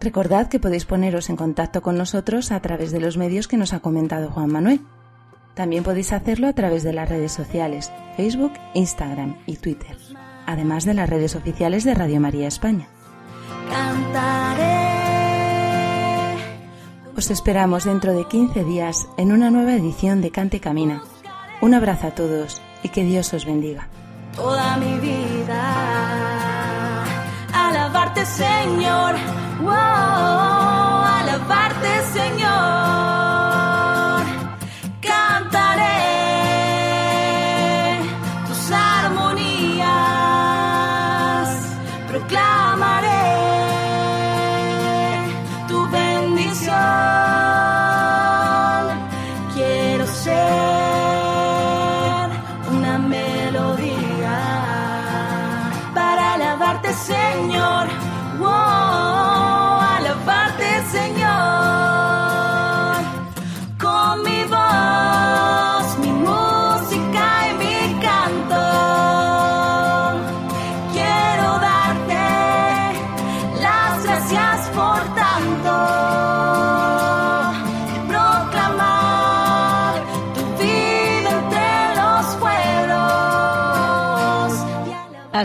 Recordad 0.00 0.48
que 0.48 0.60
podéis 0.60 0.86
poneros 0.86 1.28
en 1.28 1.36
contacto 1.36 1.82
con 1.82 1.98
nosotros 1.98 2.52
a 2.52 2.60
través 2.60 2.90
de 2.90 3.00
los 3.00 3.18
medios 3.18 3.48
que 3.48 3.58
nos 3.58 3.74
ha 3.74 3.80
comentado 3.80 4.30
Juan 4.30 4.50
Manuel. 4.50 4.80
También 5.54 5.84
podéis 5.84 6.12
hacerlo 6.12 6.48
a 6.48 6.52
través 6.52 6.82
de 6.82 6.92
las 6.92 7.08
redes 7.08 7.32
sociales, 7.32 7.92
Facebook, 8.16 8.52
Instagram 8.74 9.36
y 9.46 9.56
Twitter, 9.56 9.96
además 10.46 10.84
de 10.84 10.94
las 10.94 11.08
redes 11.08 11.36
oficiales 11.36 11.84
de 11.84 11.94
Radio 11.94 12.20
María 12.20 12.48
España. 12.48 12.88
Cantaré. 13.70 14.72
Os 17.16 17.30
esperamos 17.30 17.84
dentro 17.84 18.14
de 18.14 18.26
15 18.26 18.64
días 18.64 19.06
en 19.18 19.32
una 19.32 19.50
nueva 19.50 19.74
edición 19.74 20.22
de 20.22 20.30
Cante 20.30 20.60
Camina. 20.60 21.02
Un 21.60 21.74
abrazo 21.74 22.08
a 22.08 22.10
todos 22.12 22.60
y 22.82 22.88
que 22.88 23.04
Dios 23.04 23.32
os 23.34 23.44
bendiga. 23.44 23.88
toda 24.34 24.76
mi 24.78 24.98
vida. 24.98 25.62
Alabarte, 27.52 28.24
Señor. 28.24 29.14
Wow, 29.60 30.61